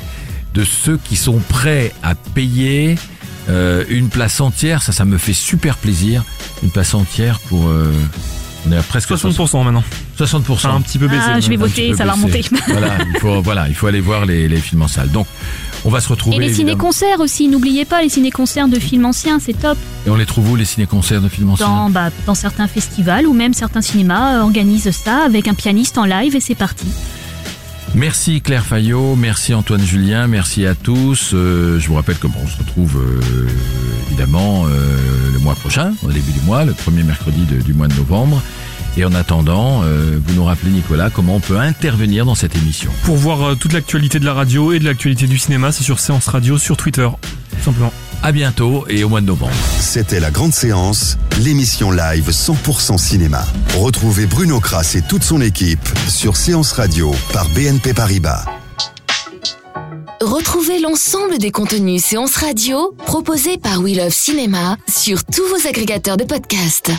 [0.54, 2.96] de ceux qui sont prêts à payer
[3.50, 4.84] euh, une place entière.
[4.84, 6.24] Ça, ça me fait super plaisir.
[6.62, 7.70] Une place entière pour.
[7.70, 7.92] euh,
[8.68, 9.84] on est à presque 60% maintenant.
[10.20, 10.60] 60%.
[10.60, 11.24] Ça a un petit peu baissé.
[11.26, 12.44] Ah, je vais voter, ça va remonter.
[12.68, 15.10] voilà, il faut, voilà, il faut aller voir les, les films en salle.
[15.10, 15.28] Donc,
[15.84, 16.38] on va se retrouver.
[16.38, 19.78] Et les ciné-concerts aussi, n'oubliez pas les ciné-concerts de films anciens, c'est top.
[20.06, 23.26] Et on les trouve où les ciné-concerts de films anciens Dans, bah, dans certains festivals
[23.26, 26.88] ou même certains cinémas euh, organisent ça avec un pianiste en live et c'est parti.
[27.94, 31.32] Merci Claire Fayot, merci Antoine Julien, merci à tous.
[31.34, 33.48] Euh, je vous rappelle que bon, on se retrouve euh,
[34.08, 37.96] évidemment euh, mois prochain, au début du mois, le premier mercredi de- du mois de
[37.96, 38.42] novembre.
[38.98, 42.92] Et en attendant, euh, vous nous rappelez Nicolas comment on peut intervenir dans cette émission.
[43.04, 46.00] Pour voir euh, toute l'actualité de la radio et de l'actualité du cinéma, c'est sur
[46.00, 47.08] Séance Radio sur Twitter.
[47.58, 47.94] Tout simplement.
[48.24, 49.54] À bientôt et au mois de novembre.
[49.80, 53.44] C'était la grande séance, l'émission live 100% cinéma.
[53.80, 58.46] Retrouvez Bruno Kras et toute son équipe sur Séance Radio par BNP Paribas.
[60.22, 66.16] Retrouvez l'ensemble des contenus séances radio proposés par We Love Cinéma sur tous vos agrégateurs
[66.16, 66.92] de podcasts.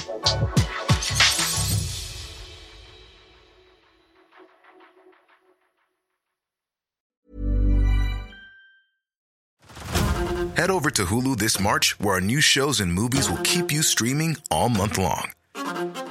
[10.56, 13.82] Head over to Hulu this March, where our new shows and movies will keep you
[13.82, 15.30] streaming all month long.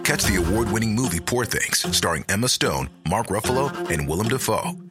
[0.06, 4.91] Catch the award winning movie Poor Things, starring Emma Stone, Mark Ruffalo, and Willem Dafoe.